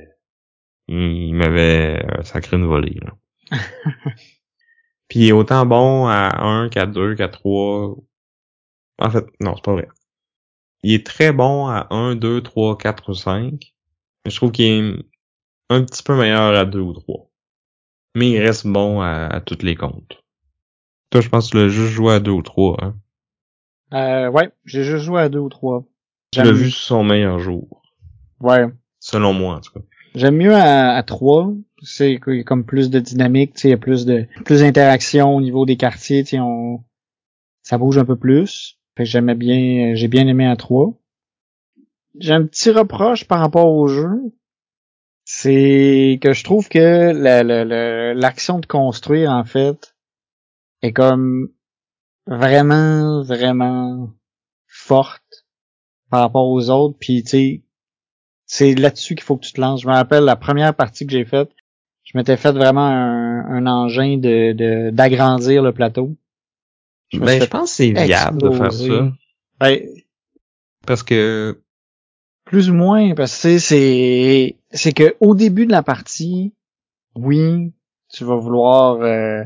[0.88, 2.98] il, m'avait sacré une volée.
[3.02, 3.12] Là.
[5.08, 7.96] Puis il est autant bon à 1 qu'à 2, qu'à 3.
[8.98, 9.88] En fait, non, c'est pas vrai.
[10.82, 13.74] Il est très bon à 1, 2, 3, 4 ou 5.
[14.24, 14.94] Mais je trouve qu'il est
[15.68, 17.30] un petit peu meilleur à 2 ou 3.
[18.14, 20.22] Mais il reste bon à, à toutes les comptes.
[21.10, 22.96] Toi, je pense que tu l'as juste joué à 2 ou 3, hein?
[23.92, 25.84] Euh, ouais, j'ai juste joué à 2 ou 3.
[26.30, 27.82] Tu l'as vu sur son meilleur jour.
[28.38, 28.66] Ouais.
[29.00, 29.80] Selon moi, en tout cas.
[30.14, 31.52] J'aime mieux à, à 3.
[31.82, 35.76] C'est comme plus de dynamique, il y a plus de plus d'interaction au niveau des
[35.76, 36.84] quartiers, on
[37.62, 38.78] ça bouge un peu plus.
[38.98, 40.92] j'aimais bien j'ai bien aimé à 3.
[42.18, 44.32] J'ai un petit reproche par rapport au jeu.
[45.24, 47.12] C'est que je trouve que
[48.14, 49.94] l'action de construire, en fait,
[50.82, 51.50] est comme
[52.26, 54.10] vraiment, vraiment
[54.66, 55.46] forte
[56.10, 56.98] par rapport aux autres.
[56.98, 57.62] Puis, tu sais,
[58.52, 59.82] c'est là-dessus qu'il faut que tu te lances.
[59.82, 61.52] Je me rappelle la première partie que j'ai faite,
[62.02, 66.16] je m'étais fait vraiment un, engin de d'agrandir le plateau.
[67.12, 69.12] Je ben, je pense que c'est viable de faire ça.
[69.60, 69.80] Ben,
[70.84, 71.62] parce que
[72.44, 76.52] plus ou moins, parce que c'est c'est que au début de la partie,
[77.14, 77.72] oui,
[78.12, 79.44] tu vas vouloir euh,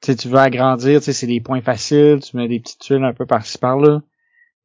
[0.00, 3.04] tu tu veux agrandir, tu sais, c'est des points faciles, tu mets des petites tuiles
[3.04, 4.00] un peu par-ci par-là.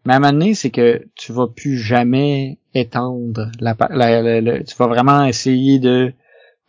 [0.05, 4.75] Mais à un moment donné, c'est que tu vas plus jamais étendre la, la, tu
[4.75, 6.13] vas vraiment essayer de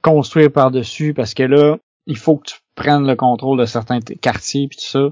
[0.03, 4.69] construire par-dessus parce que là, il faut que tu prennes le contrôle de certains quartiers
[4.69, 5.09] puis tout ça.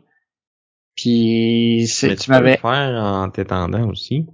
[0.95, 4.27] Puis c'est tu, m'avais faire en t'étendant aussi.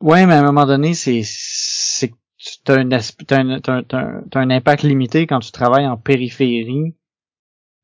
[0.00, 2.16] Ouais, mais à un moment donné, c'est c'est que
[2.64, 6.96] tu as un, as un, impact limité quand tu travailles en périphérie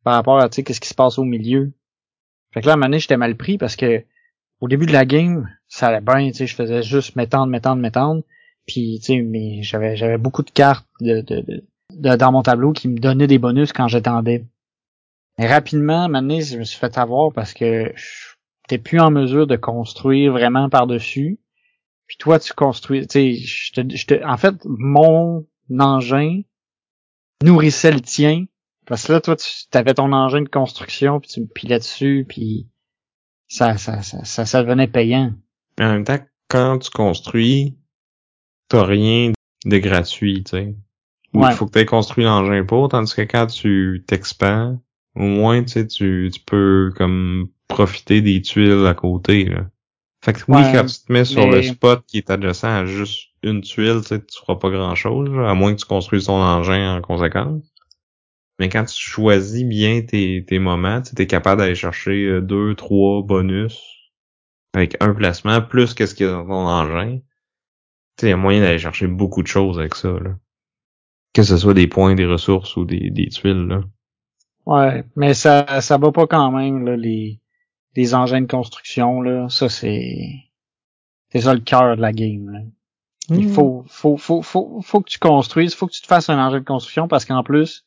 [0.03, 1.73] par rapport à tu sais qu'est-ce qui se passe au milieu.
[2.53, 4.05] Fait que là à un moment donné, j'étais mal pris parce que
[4.61, 7.83] au début de la game, ça allait bien, tu sais, je faisais juste m'étendre, m'étendre,
[7.83, 8.23] m'étendre.
[8.67, 11.25] Puis, tu sais, mais j'avais, j'avais beaucoup de cartes de,
[11.91, 14.45] dans mon tableau qui me donnaient des bonus quand j'étendais.
[15.39, 17.93] Rapidement, maintenant, je me suis fait avoir parce que
[18.69, 21.39] t'es plus en mesure de construire vraiment par-dessus.
[22.07, 26.43] Puis toi, tu construis, tu sais, je je te, en fait, mon engin
[27.43, 28.47] nourrissait le tien.
[28.87, 32.25] Parce que là, toi, tu avais ton engin de construction, puis tu me pilais dessus,
[32.29, 32.69] puis
[33.49, 35.33] ça, ça, ça, ça, ça devenait payant.
[35.81, 36.19] En même temps,
[36.49, 37.77] quand tu construis,
[38.69, 39.33] t'as rien
[39.65, 40.75] de gratuit, tu sais.
[41.35, 44.81] Il faut que tu aies construit l'engin pour, tandis que quand tu t'expands,
[45.15, 49.67] au moins, tu sais, tu, tu peux comme profiter des tuiles à côté, là.
[50.25, 53.29] Fait que oui, quand tu te mets sur le spot qui est adjacent à juste
[53.43, 56.41] une tuile, tu sais, tu feras pas grand chose, à moins que tu construises ton
[56.43, 57.63] engin en conséquence.
[58.59, 62.75] Mais quand tu choisis bien tes, tes moments, tu es capable d'aller chercher euh, deux,
[62.75, 63.83] trois bonus
[64.73, 67.21] avec un placement, plus qu'est-ce qu'il y a dans ton engin.
[68.17, 70.37] Tu il y a moyen d'aller chercher beaucoup de choses avec ça, là.
[71.35, 73.83] Que ce soit des points, des ressources ou des, des tuiles, là.
[74.65, 77.41] Ouais, mais ça, ça va pas quand même, là, les,
[77.95, 79.49] les engins de construction, là.
[79.49, 80.17] Ça, c'est,
[81.31, 82.61] c'est ça le cœur de la game, là.
[83.29, 83.53] Il mmh.
[83.53, 86.61] faut, faut, faut, faut, faut que tu construises, faut que tu te fasses un engin
[86.61, 87.86] de construction parce qu'en plus,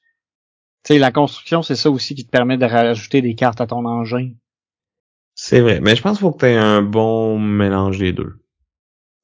[0.85, 3.85] sais, la construction, c'est ça aussi qui te permet de rajouter des cartes à ton
[3.85, 4.31] engin.
[5.35, 8.39] C'est vrai, mais je pense qu'il faut que tu aies un bon mélange des deux.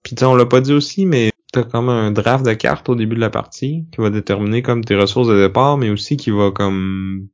[0.03, 3.15] Puis on l'a pas dit aussi, mais t'as comme un draft de cartes au début
[3.15, 6.51] de la partie qui va déterminer comme tes ressources de départ, mais aussi qui va
[6.51, 7.27] comme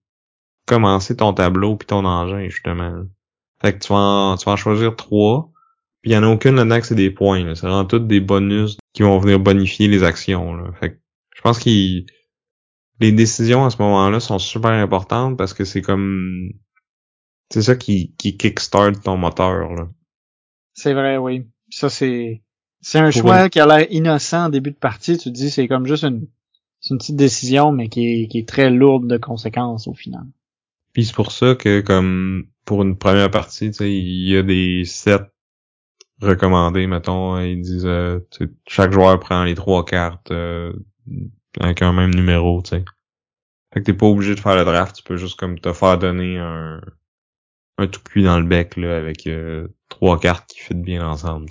[0.66, 3.04] commencer ton tableau puis ton engin, justement.
[3.62, 5.52] Fait que tu vas en, tu vas choisir trois.
[6.02, 7.54] Puis il y en a aucune là-dedans que c'est des points.
[7.54, 10.58] C'est vraiment toutes des bonus qui vont venir bonifier les actions.
[10.80, 10.98] Fait que
[11.36, 12.06] je pense qu'ils
[13.02, 16.52] les décisions à ce moment-là sont super importantes parce que c'est comme
[17.50, 19.74] c'est ça qui, qui kickstart ton moteur.
[19.74, 19.90] Là.
[20.74, 21.46] C'est vrai, oui.
[21.70, 22.44] Ça, c'est,
[22.80, 25.18] c'est un Pour choix qui a l'air innocent en début de partie.
[25.18, 26.28] Tu te dis, c'est comme juste une,
[26.80, 30.24] c'est une petite décision, mais qui est, qui est très lourde de conséquences au final.
[30.94, 34.44] Puis c'est pour ça que comme pour une première partie, tu sais, il y a
[34.44, 35.32] des sets
[36.22, 40.72] recommandés, mettons, ils disent euh, tu sais, chaque joueur prend les trois cartes euh,
[41.60, 42.86] avec un même numéro, tu sais.
[43.74, 45.98] Fait que t'es pas obligé de faire le draft, tu peux juste comme te faire
[45.98, 46.82] donner un
[47.78, 51.48] un tout cuit dans le bec là avec euh, trois cartes qui fit bien ensemble.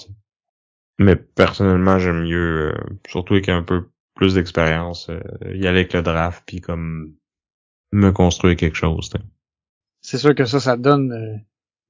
[0.98, 5.20] Mais personnellement, j'aime mieux, euh, surtout avec un peu plus d'expérience, euh,
[5.55, 7.14] y aller avec le draft puis comme
[7.92, 9.11] me construire quelque chose.
[10.03, 11.36] C'est sûr que ça, ça te donne euh,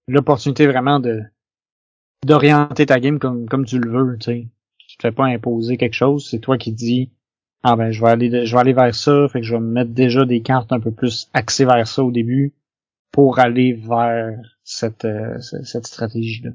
[0.06, 1.22] l'opportunité vraiment de,
[2.24, 4.48] d'orienter ta game comme, comme tu le veux, tu sais.
[4.86, 7.12] Tu te fais pas imposer quelque chose, c'est toi qui dis,
[7.62, 9.70] ah ben, je vais aller, je vais aller vers ça, fait que je vais me
[9.72, 12.52] mettre déjà des cartes un peu plus axées vers ça au début
[13.12, 16.50] pour aller vers cette, euh, ce- cette stratégie-là.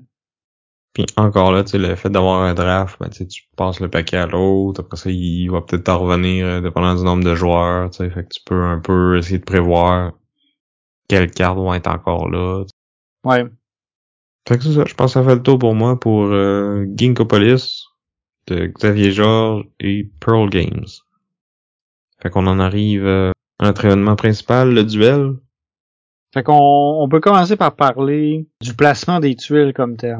[0.94, 3.26] Puis encore là, tu sais, le fait d'avoir un draft, ben, tu
[3.58, 7.04] passes le paquet à l'autre, après ça, il va peut-être t'en revenir euh, dépendant du
[7.04, 10.14] nombre de joueurs, tu sais, fait que tu peux un peu essayer de prévoir
[11.10, 12.64] quelles cartes vont être encore là.
[13.26, 13.44] Ouais.
[14.48, 16.86] Fait que c'est ça, je pense que ça fait le tour pour moi pour euh,
[16.96, 17.85] Ginkgopolis
[18.48, 20.86] de Xavier Georges et Pearl Games.
[22.22, 25.36] Fait qu'on en arrive euh, à notre événement principal, le duel.
[26.34, 26.54] Fait qu'on
[27.02, 30.20] on peut commencer par parler du placement des tuiles comme tel.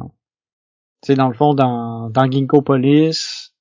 [1.02, 3.54] Tu sais, dans le fond, dans, dans Ginkgo Police,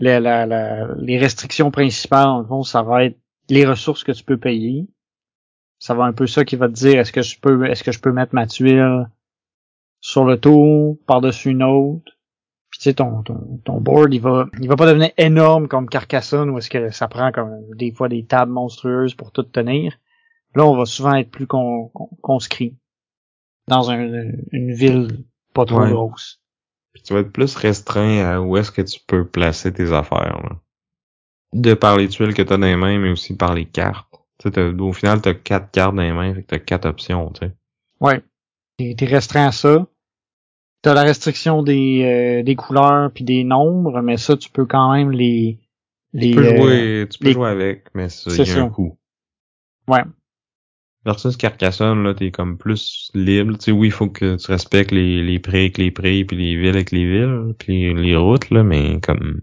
[0.00, 3.18] les, la- la- les restrictions principales, dans le fond, ça va être
[3.50, 4.86] les ressources que tu peux payer.
[5.78, 7.92] Ça va un peu ça qui va te dire est-ce que je peux est-ce que
[7.92, 9.06] je peux mettre ma tuile
[10.00, 12.12] sur le tour, par-dessus une autre?
[12.84, 16.58] Sais, ton, ton, ton board, il va il va pas devenir énorme comme Carcassonne où
[16.58, 19.98] est-ce que ça prend comme des fois des tables monstrueuses pour tout tenir.
[20.54, 22.76] Là, on va souvent être plus con, con- conscrit
[23.68, 25.24] dans un- une ville
[25.54, 25.90] pas trop Ouais.
[25.90, 26.42] grosse.
[26.92, 30.40] Puis tu vas être plus restreint à où est-ce que tu peux placer tes affaires.
[30.42, 30.56] Là.
[31.54, 34.12] De par les tuiles que t'as dans les mains, mais aussi par les cartes.
[34.38, 36.84] Tu sais, t'as- au final, t'as quatre cartes dans les mains, fait que t'as quatre
[36.86, 37.52] options, tu sais.
[38.00, 38.22] Ouais.
[38.76, 39.86] T'es restreint à ça.
[40.84, 44.92] T'as la restriction des, euh, des couleurs puis des nombres, mais ça, tu peux quand
[44.92, 45.58] même les...
[46.12, 48.50] les Tu peux euh, jouer, tu peux les- jouer avec, mais ça, C'est il y
[48.50, 48.62] a ça.
[48.64, 48.98] un coup.
[49.88, 50.02] Ouais.
[51.06, 53.54] Versus Carcassonne, là, t'es comme plus libre.
[53.54, 56.36] Tu sais, oui, il faut que tu respectes les, les prés avec les prés, puis
[56.36, 59.40] les villes avec les villes, puis les, les routes, là, mais comme...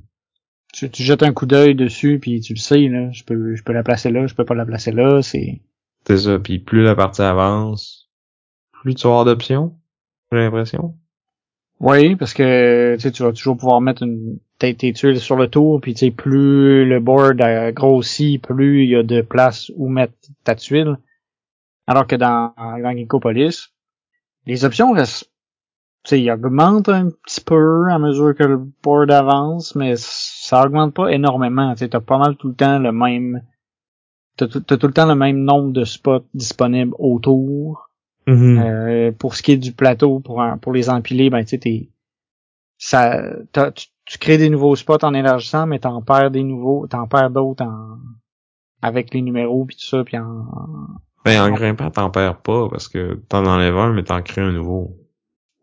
[0.74, 3.12] Tu, tu jettes un coup d'œil dessus puis tu le sais, là.
[3.12, 5.22] Je peux, je peux la placer là, je peux pas la placer là.
[5.22, 5.62] C'est...
[6.08, 8.10] C'est ça, puis plus la partie avance,
[8.82, 9.76] plus tu vas avoir d'options,
[10.32, 10.98] j'ai l'impression.
[11.82, 15.82] Oui, parce que tu vas toujours pouvoir mettre une, tes, tes tuiles sur le tour,
[15.82, 20.14] puis tu plus le board euh, grossit, plus il y a de place où mettre
[20.44, 21.00] ta tuile.
[21.88, 22.96] Alors que dans, dans
[24.46, 25.32] les options restent,
[26.06, 30.94] sais, ils augmentent un petit peu à mesure que le board avance, mais ça augmente
[30.94, 31.74] pas énormément.
[31.74, 33.42] Tu t'as pas mal tout le temps le même,
[34.38, 37.91] t'as tout le temps le même nombre de spots disponibles autour.
[38.28, 38.58] Mhm.
[38.60, 41.58] Euh, pour ce qui est du plateau, pour un- pour les empiler, ben tu sais,
[41.58, 41.90] t'es-
[42.78, 43.22] ça,
[43.76, 47.32] tu, tu crées des nouveaux spots en élargissant, mais t'en perds des nouveaux, t'en perds
[47.32, 47.98] d'autres en
[48.82, 50.46] avec les numéros puis tout ça, puis en
[51.24, 54.52] Ben, en grimpant, t'en perds pas, parce que t'en enlèves un, mais t'en crées un
[54.52, 54.98] nouveau.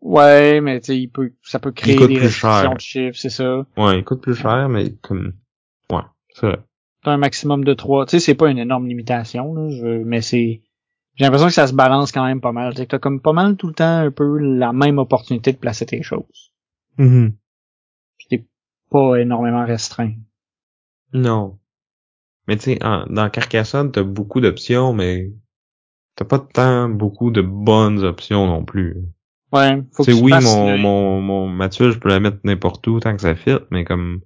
[0.01, 3.65] ouais, mais tu sais, il peut, ça peut créer des restrictions de chiffres, c'est ça.
[3.77, 5.33] Ouais, il coûte plus cher, mais comme...
[5.91, 5.99] Ouais,
[6.33, 6.59] c'est vrai.
[7.03, 8.05] T'as un maximum de trois.
[8.05, 10.61] Tu sais, c'est pas une énorme limitation, là, je- mais c'est,
[11.19, 12.73] j'ai l'impression que ça se balance quand même pas mal.
[12.73, 15.85] Tu t'as comme pas mal tout le temps un peu la même opportunité de placer
[15.85, 16.53] tes choses.
[16.97, 17.33] Mhm.
[18.17, 18.47] Puis t'es
[18.89, 20.13] pas énormément restreint.
[21.11, 21.59] Non.
[22.47, 25.29] Mais tu sais, en- dans Carcassonne, t'as beaucoup d'options, mais
[26.15, 28.95] t'as pas tant beaucoup de bonnes options non plus.
[29.51, 32.37] Ouais, faut que Tu oui, mon, le- mon, mon, ma tuile, je peux la mettre
[32.45, 34.21] n'importe où tant que ça fit, mais comme,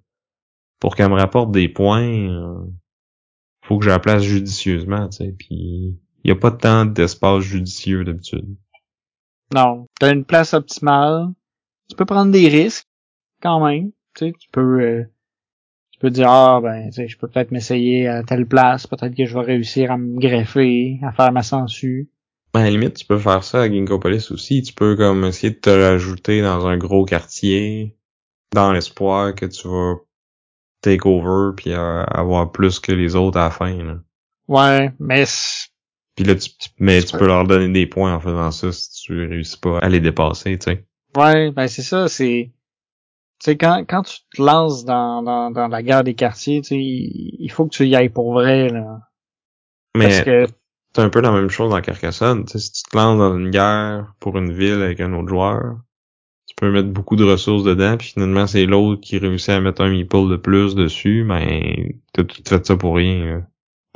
[0.80, 2.66] pour qu'elle me rapporte des points, euh,
[3.64, 7.44] faut que je la place judicieusement, tu sais, puis il y a pas tant d'espace
[7.44, 8.56] judicieux d'habitude.
[9.54, 11.28] Non, t'as une place optimale.
[11.90, 12.88] Tu peux prendre des risques,
[13.42, 13.92] quand même.
[14.16, 15.04] Tu sais, tu peux, euh,
[15.92, 18.88] tu peux dire, ah, ben, tu sais, je peux peut-être m'essayer à telle place.
[18.88, 22.10] Peut-être que je vais réussir à me greffer, à faire ma sangsue.
[22.54, 24.62] Ben, à la limite, tu peux faire ça à Ginkgopolis aussi.
[24.62, 27.98] Tu peux comme essayer de te rajouter dans un gros quartier
[28.54, 29.96] dans l'espoir que tu vas
[30.82, 33.84] take over puis euh, avoir plus que les autres à la fin.
[33.84, 33.98] Là.
[34.48, 35.26] Ouais, mais
[36.16, 36.50] Puis là, tu,
[36.80, 39.90] mais tu peux leur donner des points en faisant ça si tu réussis pas à
[39.90, 40.86] les dépasser, tu sais.
[41.16, 42.52] Ouais, ben c'est ça, c'est...
[43.40, 46.70] Tu sais, quand, quand tu te lances dans, dans, dans la guerre des quartiers, tu
[46.70, 49.00] sais, il faut que tu y ailles pour vrai, là.
[49.98, 50.48] Mais Parce que,
[50.96, 52.46] c'est un peu la même chose dans Carcassonne.
[52.46, 55.30] Tu sais, si tu te lances dans une guerre pour une ville avec un autre
[55.30, 55.78] joueur,
[56.48, 59.82] tu peux mettre beaucoup de ressources dedans, puis finalement c'est l'autre qui réussit à mettre
[59.82, 63.26] un meeple de plus dessus, ben t'as tout fait ça pour rien.
[63.26, 63.42] là.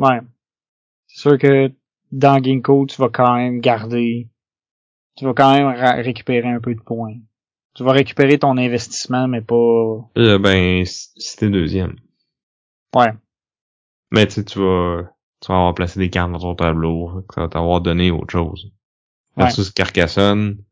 [0.07, 0.19] ouais.
[1.07, 1.71] C'est sûr que
[2.11, 4.29] dans Ginkgo, tu vas quand même garder...
[5.15, 5.67] Tu vas quand même
[6.03, 7.15] récupérer un peu de points.
[7.73, 10.09] Tu vas récupérer ton investissement, mais pas...
[10.15, 11.95] Là, ben, si t'es deuxième.
[12.95, 13.13] Ouais.
[14.11, 15.03] Mais tu sais, tu vas,
[15.41, 18.71] tu vas avoir placé des cartes dans ton tableau, ça va t'avoir donné autre chose.
[19.35, 19.43] Ouais.
[19.43, 20.63] Versus Carcassonne,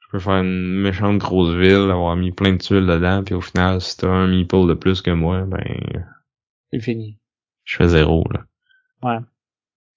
[0.00, 3.40] je peux faire une méchante grosse ville, avoir mis plein de tuiles dedans, puis au
[3.40, 6.06] final, si t'as un meeple de plus que moi, ben,
[6.72, 7.18] C'est fini.
[7.64, 8.44] je fais zéro, là.
[9.02, 9.24] Ouais.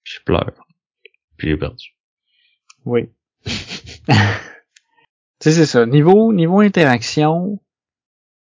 [0.02, 0.52] Je pleure.
[1.36, 1.96] Puis j'ai perdu.
[2.84, 3.10] Oui.
[3.44, 3.52] tu
[5.40, 5.86] sais, c'est ça.
[5.86, 7.60] Niveau, niveau interaction,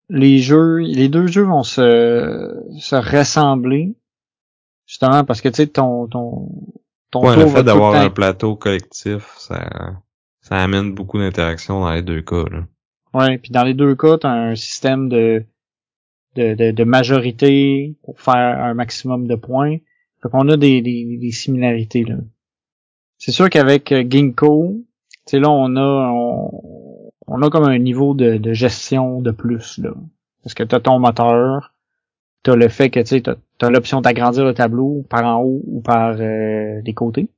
[0.09, 3.95] les jeux, les deux jeux vont se, se ressembler.
[4.87, 6.49] Justement parce que tu sais, ton, ton,
[7.11, 9.95] ton Ouais, tour le fait d'avoir un plateau collectif, ça,
[10.41, 12.67] ça amène beaucoup d'interaction dans les deux cas, là.
[13.15, 15.47] Ouais, puis dans les deux cas, tu as un système de,
[16.35, 19.79] de, de, de majorité pour faire un maximum de points.
[20.25, 22.17] Fait qu'on a des, des, des similarités, là.
[23.19, 24.83] C'est sûr qu'avec euh, Ginkgo,
[25.27, 29.79] tu là, on a, on, on a comme un niveau de, de gestion de plus,
[29.79, 29.93] là.
[30.43, 31.75] Parce que t'as ton moteur,
[32.43, 35.83] t'as le fait que, tu t'as, t'as l'option d'agrandir le tableau par en haut ou
[35.83, 37.29] par euh, les côtés.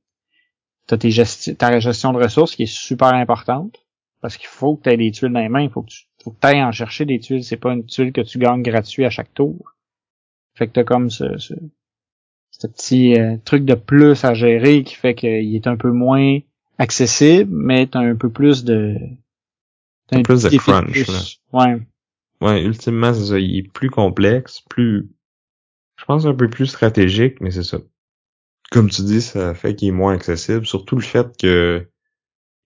[0.87, 3.83] T'as tes gesti- ta gestion de ressources qui est super importante.
[4.21, 6.07] Parce qu'il faut que tu aies des tuiles dans les mains, il faut que tu
[6.23, 7.43] faut que ailles en chercher des tuiles.
[7.43, 9.75] C'est pas une tuile que tu gagnes gratuit à chaque tour.
[10.55, 11.53] Fait que t'as comme ce, ce,
[12.59, 16.39] ce petit euh, truc de plus à gérer qui fait qu'il est un peu moins
[16.77, 18.95] accessible, mais t'as un peu plus de...
[20.07, 21.39] t'as Un plus de crunch, plus.
[21.53, 21.79] Ouais.
[22.41, 23.39] Ouais, ultimement, c'est ça.
[23.39, 25.09] Il est plus complexe, plus,
[25.97, 27.79] je pense un peu plus stratégique, mais c'est ça.
[28.71, 31.87] Comme tu dis, ça fait qu'il est moins accessible, surtout le fait que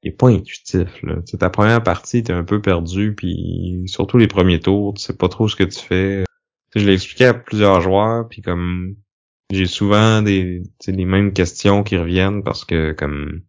[0.04, 1.18] il est pas intuitif, là.
[1.18, 5.02] Tu sais, ta première partie, t'es un peu perdu, puis surtout les premiers tours, tu
[5.04, 6.24] sais pas trop ce que tu fais.
[6.72, 8.96] Tu sais, je l'ai expliqué à plusieurs joueurs, puis comme
[9.52, 13.42] j'ai souvent des, tu sais, les mêmes questions qui reviennent parce que comme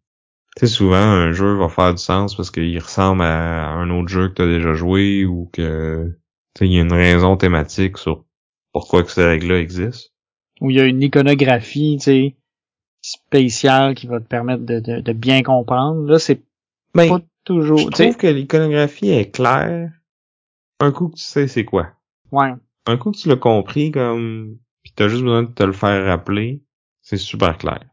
[0.56, 4.08] tu sais, souvent un jeu va faire du sens parce qu'il ressemble à un autre
[4.08, 6.08] jeu que t'as déjà joué ou que
[6.54, 8.24] tu sais, il y a une raison thématique sur
[8.72, 10.10] pourquoi que ces règles-là existent.
[10.60, 12.36] Où il y a une iconographie, tu sais,
[13.00, 16.06] spéciale qui va te permettre de, de, de bien comprendre.
[16.08, 16.42] Là, c'est
[16.94, 17.78] Mais pas toujours...
[17.78, 19.90] je tu sais, trouve que l'iconographie est claire.
[20.80, 21.92] Un coup que tu sais c'est quoi.
[22.30, 22.52] Ouais.
[22.86, 26.06] Un coup que tu l'as compris comme puis t'as juste besoin de te le faire
[26.06, 26.62] rappeler,
[27.02, 27.84] c'est super clair.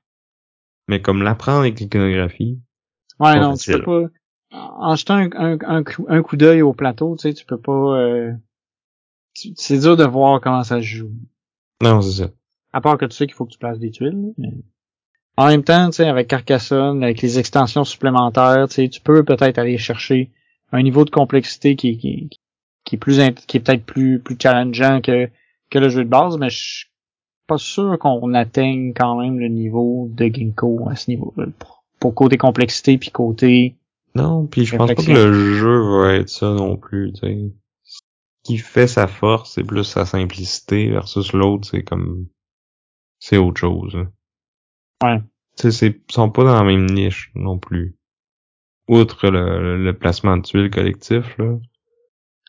[0.88, 2.60] Mais comme l'apprendre avec l'iconographie,
[3.20, 4.10] Ouais, non, tu peux pas.
[4.52, 7.60] En jetant un, un, un coup, un coup d'œil au plateau, tu sais, tu peux
[7.60, 7.72] pas.
[8.00, 8.32] euh,
[9.34, 11.12] C'est dur de voir comment ça se joue.
[11.82, 12.30] non, c'est ça.
[12.74, 14.34] À part que tu sais qu'il faut que tu places des tuiles.
[14.38, 14.50] mais-
[15.38, 19.24] En même temps, tu sais, avec Carcassonne, avec les extensions supplémentaires, tu sais, tu peux
[19.24, 20.32] peut-être aller chercher
[20.72, 22.30] un niveau de complexité qui, qui,
[22.86, 23.18] qui est plus
[23.48, 25.30] qui est peut-être plus plus challengeant que
[25.70, 26.90] que le jeu de base, mais je suis
[27.48, 31.48] pas sûr qu'on atteigne quand même le niveau de Ginkgo à ce niveau-là.
[31.58, 33.76] Pour, pour côté complexité puis côté
[34.16, 37.52] Non, puis je pense pas que le jeu va être ça non plus, tu sais.
[37.84, 38.00] Ce
[38.44, 42.28] qui fait sa force, c'est plus sa simplicité versus l'autre, c'est comme
[43.20, 43.96] c'est autre chose.
[45.04, 45.20] Ouais.
[45.58, 47.96] Tu sais, c'est ils sont pas dans la même niche non plus.
[48.88, 51.58] Outre le placement de tuiles collectif, là.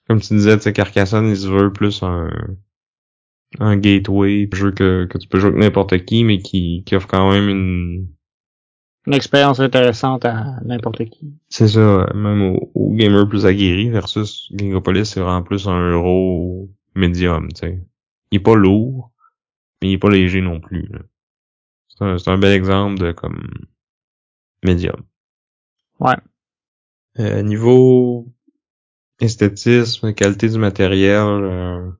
[0.07, 2.31] Comme tu disais, tu sais, Carcassonne, il se veut plus un
[3.59, 6.95] un gateway, un jeu que, que tu peux jouer avec n'importe qui, mais qui, qui
[6.95, 8.09] offre quand même une
[9.07, 11.35] une expérience intéressante à n'importe qui.
[11.49, 16.71] C'est ça, même aux au gamers plus aguerris versus Gingopolis, c'est vraiment plus un euro
[16.95, 17.81] médium, tu sais.
[18.31, 19.11] Il est pas lourd,
[19.81, 20.89] mais il est pas léger non plus.
[21.89, 23.49] C'est un, c'est un bel exemple de comme
[24.63, 25.03] médium.
[25.99, 26.17] Ouais.
[27.19, 28.33] Euh, niveau
[29.21, 31.91] esthétisme, qualité du matériel, euh,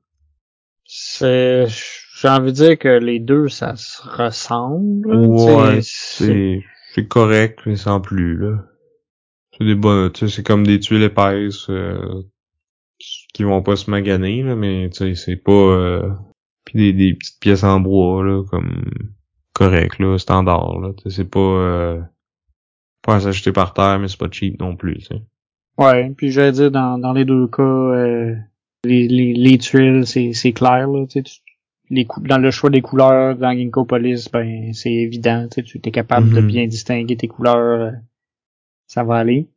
[0.93, 5.15] C'est, j'ai envie de dire que les deux, ça se ressemble.
[5.15, 6.61] Ouais, c'est
[6.93, 8.57] c'est correct, mais sans plus là.
[9.57, 12.23] C'est des bonnes, tu sais, c'est comme des tuiles épaisses euh,
[13.33, 16.09] qui vont pas se maganer là, mais tu sais, c'est pas euh,
[16.65, 18.83] puis des, des petites pièces en bois là, comme
[19.53, 20.91] correct là, standard là.
[20.97, 22.01] Tu sais, c'est pas euh,
[23.01, 24.97] pas à s'acheter par terre, mais c'est pas cheap non plus.
[24.97, 25.21] Tu sais.
[25.77, 28.35] Ouais, puis j'allais dire dans, dans les deux cas, euh,
[28.83, 31.39] les, les, les tuiles, c'est, c'est clair, là, tu sais, tu-
[31.89, 36.29] les dans le choix des couleurs dans Ginkgo Police, ben c'est évident, tu es capable
[36.33, 36.47] de Mhm.
[36.47, 37.91] bien distinguer tes couleurs, euh,
[38.87, 39.47] ça va aller.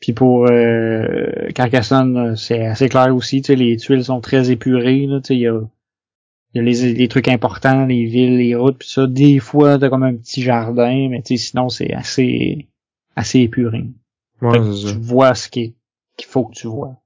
[0.00, 4.50] Puis pour euh, Carcassonne, euh, c'est assez clair aussi, tu sais, les tuiles sont très
[4.50, 5.60] épurées, là, tu sais, il y a,
[6.54, 9.88] y a les, les trucs importants, les villes, les routes, puis ça, des fois t'as
[9.88, 12.66] comme un petit jardin, mais tu sais, sinon c'est assez
[13.14, 13.84] assez épuré.
[14.42, 15.74] Ouais, tu vois ce qui est-
[16.16, 17.00] qu'il faut que tu vois.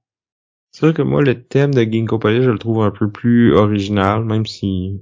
[0.81, 3.53] C'est vrai que moi, le thème de Ginkgo Police, je le trouve un peu plus
[3.53, 4.99] original, même si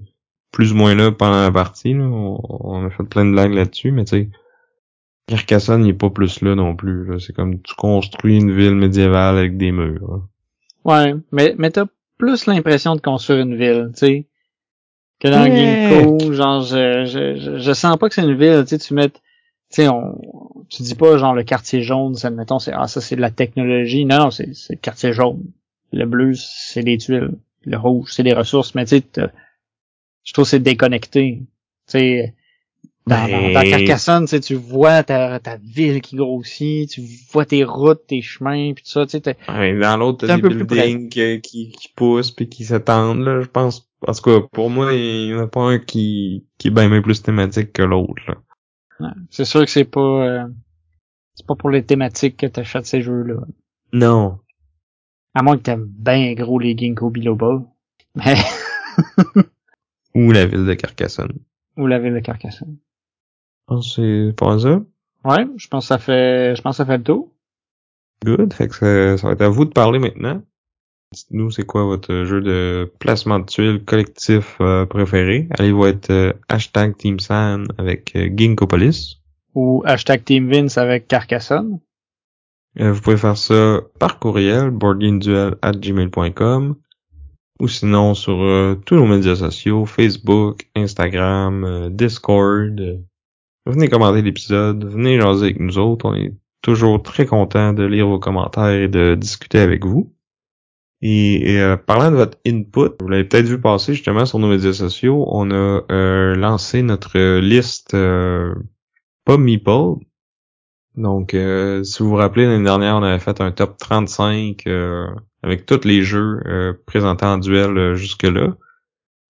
[0.51, 3.53] plus ou moins là pendant la partie, là, on, on a fait plein de blagues
[3.53, 4.29] là-dessus, mais tu sais,
[5.27, 7.05] Carcassonne, il est pas plus là non plus.
[7.05, 7.17] là.
[7.19, 10.27] C'est comme tu construis une ville médiévale avec des murs.
[10.83, 11.85] Ouais, mais, mais t'as
[12.17, 14.27] plus l'impression de construire une ville, tu sais,
[15.21, 15.45] que dans.
[15.45, 18.93] Ginkgo, genre, je, je, je, je sens pas que c'est une ville, tu sais, tu
[18.93, 19.17] mets, tu
[19.69, 20.19] sais, on,
[20.67, 23.31] tu dis pas, genre, le quartier jaune, ça, mettons, c'est, ah, ça, c'est de la
[23.31, 24.03] technologie.
[24.03, 25.45] Non, non, c'est, c'est le quartier jaune.
[25.91, 27.31] Le bleu, c'est des tuiles.
[27.65, 29.03] Le rouge, c'est des ressources, mais tu sais,
[30.23, 31.39] je trouve que c'est déconnecté.
[31.41, 31.47] Tu
[31.87, 32.35] sais,
[33.07, 37.01] dans, dans, dans Ben- Carcassonne, tu sais, tu vois ta, ta ville qui grossit, tu
[37.31, 40.41] vois tes routes, tes chemins, puis tout ça, tu sais, Ouais, dans l'autre, t'as des
[40.41, 43.89] buildings qui, qui, qui poussent puis qui s'étendent, là, je pense.
[44.07, 47.01] En tout cas, pour moi, il y en a pas un qui, qui est bien
[47.01, 48.37] plus thématique que l'autre.
[49.29, 50.45] C'est sûr que c'est pas euh,
[51.35, 53.35] c'est pas pour les thématiques que t'achètes ces jeux-là.
[53.93, 54.39] Non.
[55.33, 57.61] À moins que t'aimes bien gros les Ginkgo Biloba.
[58.15, 58.35] Mais
[60.15, 61.33] Ou la ville de Carcassonne.
[61.77, 62.77] ou la ville de Carcassonne.
[63.67, 64.81] Que c'est pas ça.
[65.23, 67.31] Ouais, je pense que ça fait je pense que ça fait le tour.
[68.25, 68.53] Good.
[68.53, 70.41] Fait que ça, ça va être à vous de parler maintenant.
[71.13, 75.47] Dites-nous c'est quoi votre jeu de placement de tuiles collectif euh, préféré?
[75.57, 79.21] Allez-vous être euh, hashtag Team San avec euh, Ginkgopolis.
[79.55, 81.79] Ou hashtag Team Vince avec Carcassonne.
[82.79, 86.75] Vous pouvez faire ça par courriel, boardgameduel@gmail.com
[87.59, 93.03] ou sinon sur euh, tous nos médias sociaux, Facebook, Instagram, euh, Discord.
[93.65, 96.05] Venez commenter l'épisode, venez jaser avec nous autres.
[96.05, 100.15] On est toujours très content de lire vos commentaires et de discuter avec vous.
[101.01, 104.73] Et, euh, parlant de votre input, vous l'avez peut-être vu passer justement sur nos médias
[104.73, 110.05] sociaux, on a euh, lancé notre liste pas Meeple.
[110.99, 115.07] Donc, euh, si vous vous rappelez, l'année dernière, on avait fait un top 35 euh,
[115.41, 118.57] avec tous les jeux euh, présentés en duel euh, jusque-là,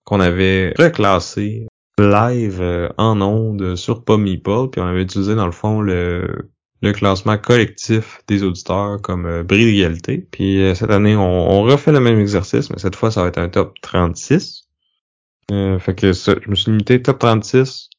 [0.03, 1.67] qu'on avait reclassé
[1.99, 6.49] live euh, en ondes sur Meeple, puis on avait utilisé dans le fond le,
[6.81, 10.27] le classement collectif des auditeurs comme euh, bris d'égalité.
[10.31, 13.37] Puis cette année, on, on refait le même exercice, mais cette fois, ça va être
[13.37, 14.67] un top 36.
[15.51, 17.91] Euh, fait que ça, je me suis limité top 36.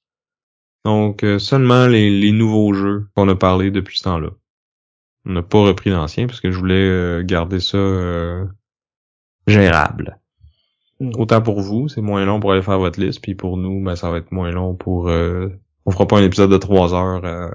[0.84, 4.30] Donc euh, seulement les, les nouveaux jeux qu'on a parlé depuis ce temps-là.
[5.26, 8.44] On n'a pas repris d'anciens parce que je voulais euh, garder ça euh,
[9.46, 10.18] gérable.
[11.00, 11.12] Mm.
[11.18, 13.96] Autant pour vous, c'est moins long pour aller faire votre liste, puis pour nous, ben
[13.96, 15.48] ça va être moins long pour euh,
[15.86, 17.50] on fera pas un épisode de trois heures à,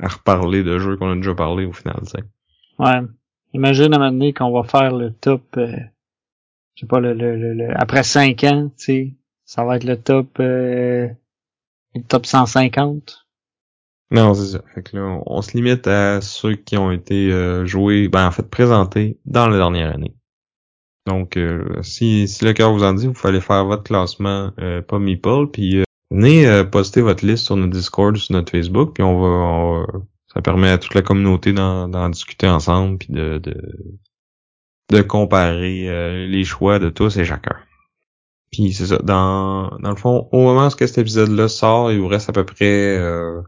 [0.00, 2.24] à reparler de jeux qu'on a déjà parlé au final, tu sais.
[2.78, 3.00] Ouais.
[3.54, 5.76] Imagine à un moment donné qu'on va faire le top euh,
[6.74, 9.84] je sais pas le, le, le, le- après 5 ans, tu sais, ça va être
[9.84, 11.08] le top euh,
[11.94, 13.26] le top 150.
[14.10, 14.62] Non, c'est ça.
[14.74, 18.30] Fait que là, on, se limite à ceux qui ont été euh, joués, ben en
[18.30, 20.14] fait présentés dans la dernière année.
[21.06, 24.82] Donc, euh, si, si le cœur vous en dit, vous fallait faire votre classement, euh,
[24.82, 28.92] pas Meeple, puis euh, venez euh, poster votre liste sur notre Discord, sur notre Facebook,
[28.94, 29.86] puis on va, on va-
[30.32, 33.54] ça permet à toute la communauté d'en, d'en discuter ensemble, puis de, de,
[34.90, 37.56] de comparer euh, les choix de tous et chacun.
[38.52, 42.08] Puis c'est ça, dans, dans le fond, au moment où cet épisode-là sort, il vous
[42.08, 43.40] reste à peu près euh,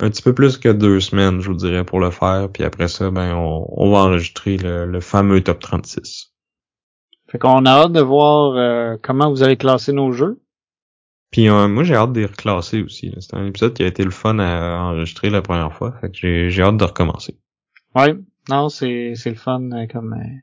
[0.00, 2.48] un petit peu plus que deux semaines, je vous dirais, pour le faire.
[2.52, 6.32] Puis après ça, ben on, on va enregistrer le, le fameux top 36.
[7.30, 10.40] Fait qu'on a hâte de voir euh, comment vous allez classer nos jeux.
[11.30, 13.14] Puis euh, moi j'ai hâte de les reclasser aussi.
[13.20, 15.92] C'est un épisode qui a été le fun à enregistrer la première fois.
[16.00, 17.38] Fait que j'ai, j'ai hâte de recommencer.
[17.94, 18.16] Ouais.
[18.48, 20.40] Non, c'est c'est le fun euh, comme euh,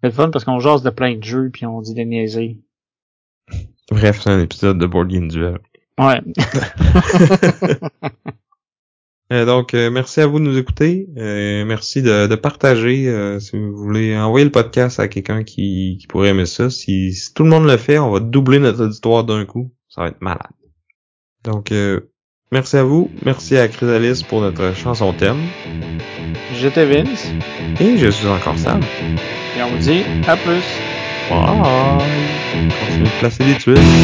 [0.00, 2.62] c'est le fun parce qu'on jase de plein de jeux puis on dit des niaiseries.
[3.90, 5.58] Bref, c'est un épisode de Board Game Duel.
[5.98, 6.20] Ouais.
[9.32, 11.06] Euh, donc, euh, merci à vous de nous écouter.
[11.16, 13.04] Euh, merci de, de partager.
[13.38, 16.68] si vous voulez envoyer le podcast à quelqu'un qui, qui pourrait aimer ça.
[16.68, 19.72] Si, si tout le monde le fait, on va doubler notre auditoire d'un coup.
[19.88, 20.50] Ça va être malade.
[21.44, 21.72] Donc,
[22.50, 23.08] merci à vous.
[23.24, 25.42] Merci à Chrysalis pour notre chanson thème.
[26.54, 27.30] J'étais Vince
[27.80, 28.80] Et je suis encore Sam.
[29.56, 30.89] et on vous dit à plus.
[31.30, 32.72] Bye!
[32.76, 33.94] Continuez de placer des tuiles.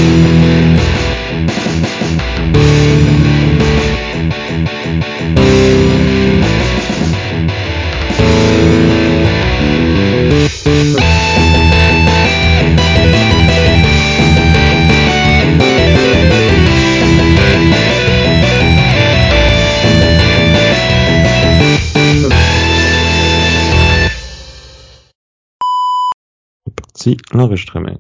[27.32, 27.98] L'enregistrement.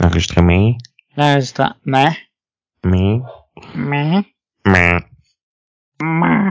[0.00, 0.76] L'enregistrement.
[1.16, 1.74] L'enregistrement.
[1.84, 2.16] Mais.
[2.84, 3.20] Mais.
[3.74, 4.22] Mais.
[4.66, 5.00] Mais.
[6.02, 6.50] Mais.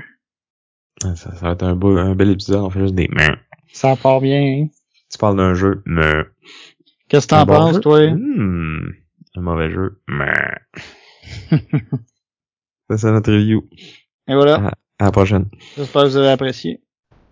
[1.01, 3.29] Ça, ça va être un, beau, un bel épisode, on fait juste des mais.
[3.71, 4.67] Ça part bien, hein?
[5.09, 6.23] Tu parles d'un jeu, mais.
[7.07, 7.81] Qu'est-ce que t'en bon penses, jeu?
[7.81, 8.11] toi?
[8.11, 8.91] Hmm,
[9.35, 10.33] un mauvais jeu, mais.
[12.89, 13.67] ça, c'est notre review.
[14.27, 14.71] Et voilà.
[14.99, 15.45] À la prochaine.
[15.75, 16.81] J'espère que vous avez apprécié.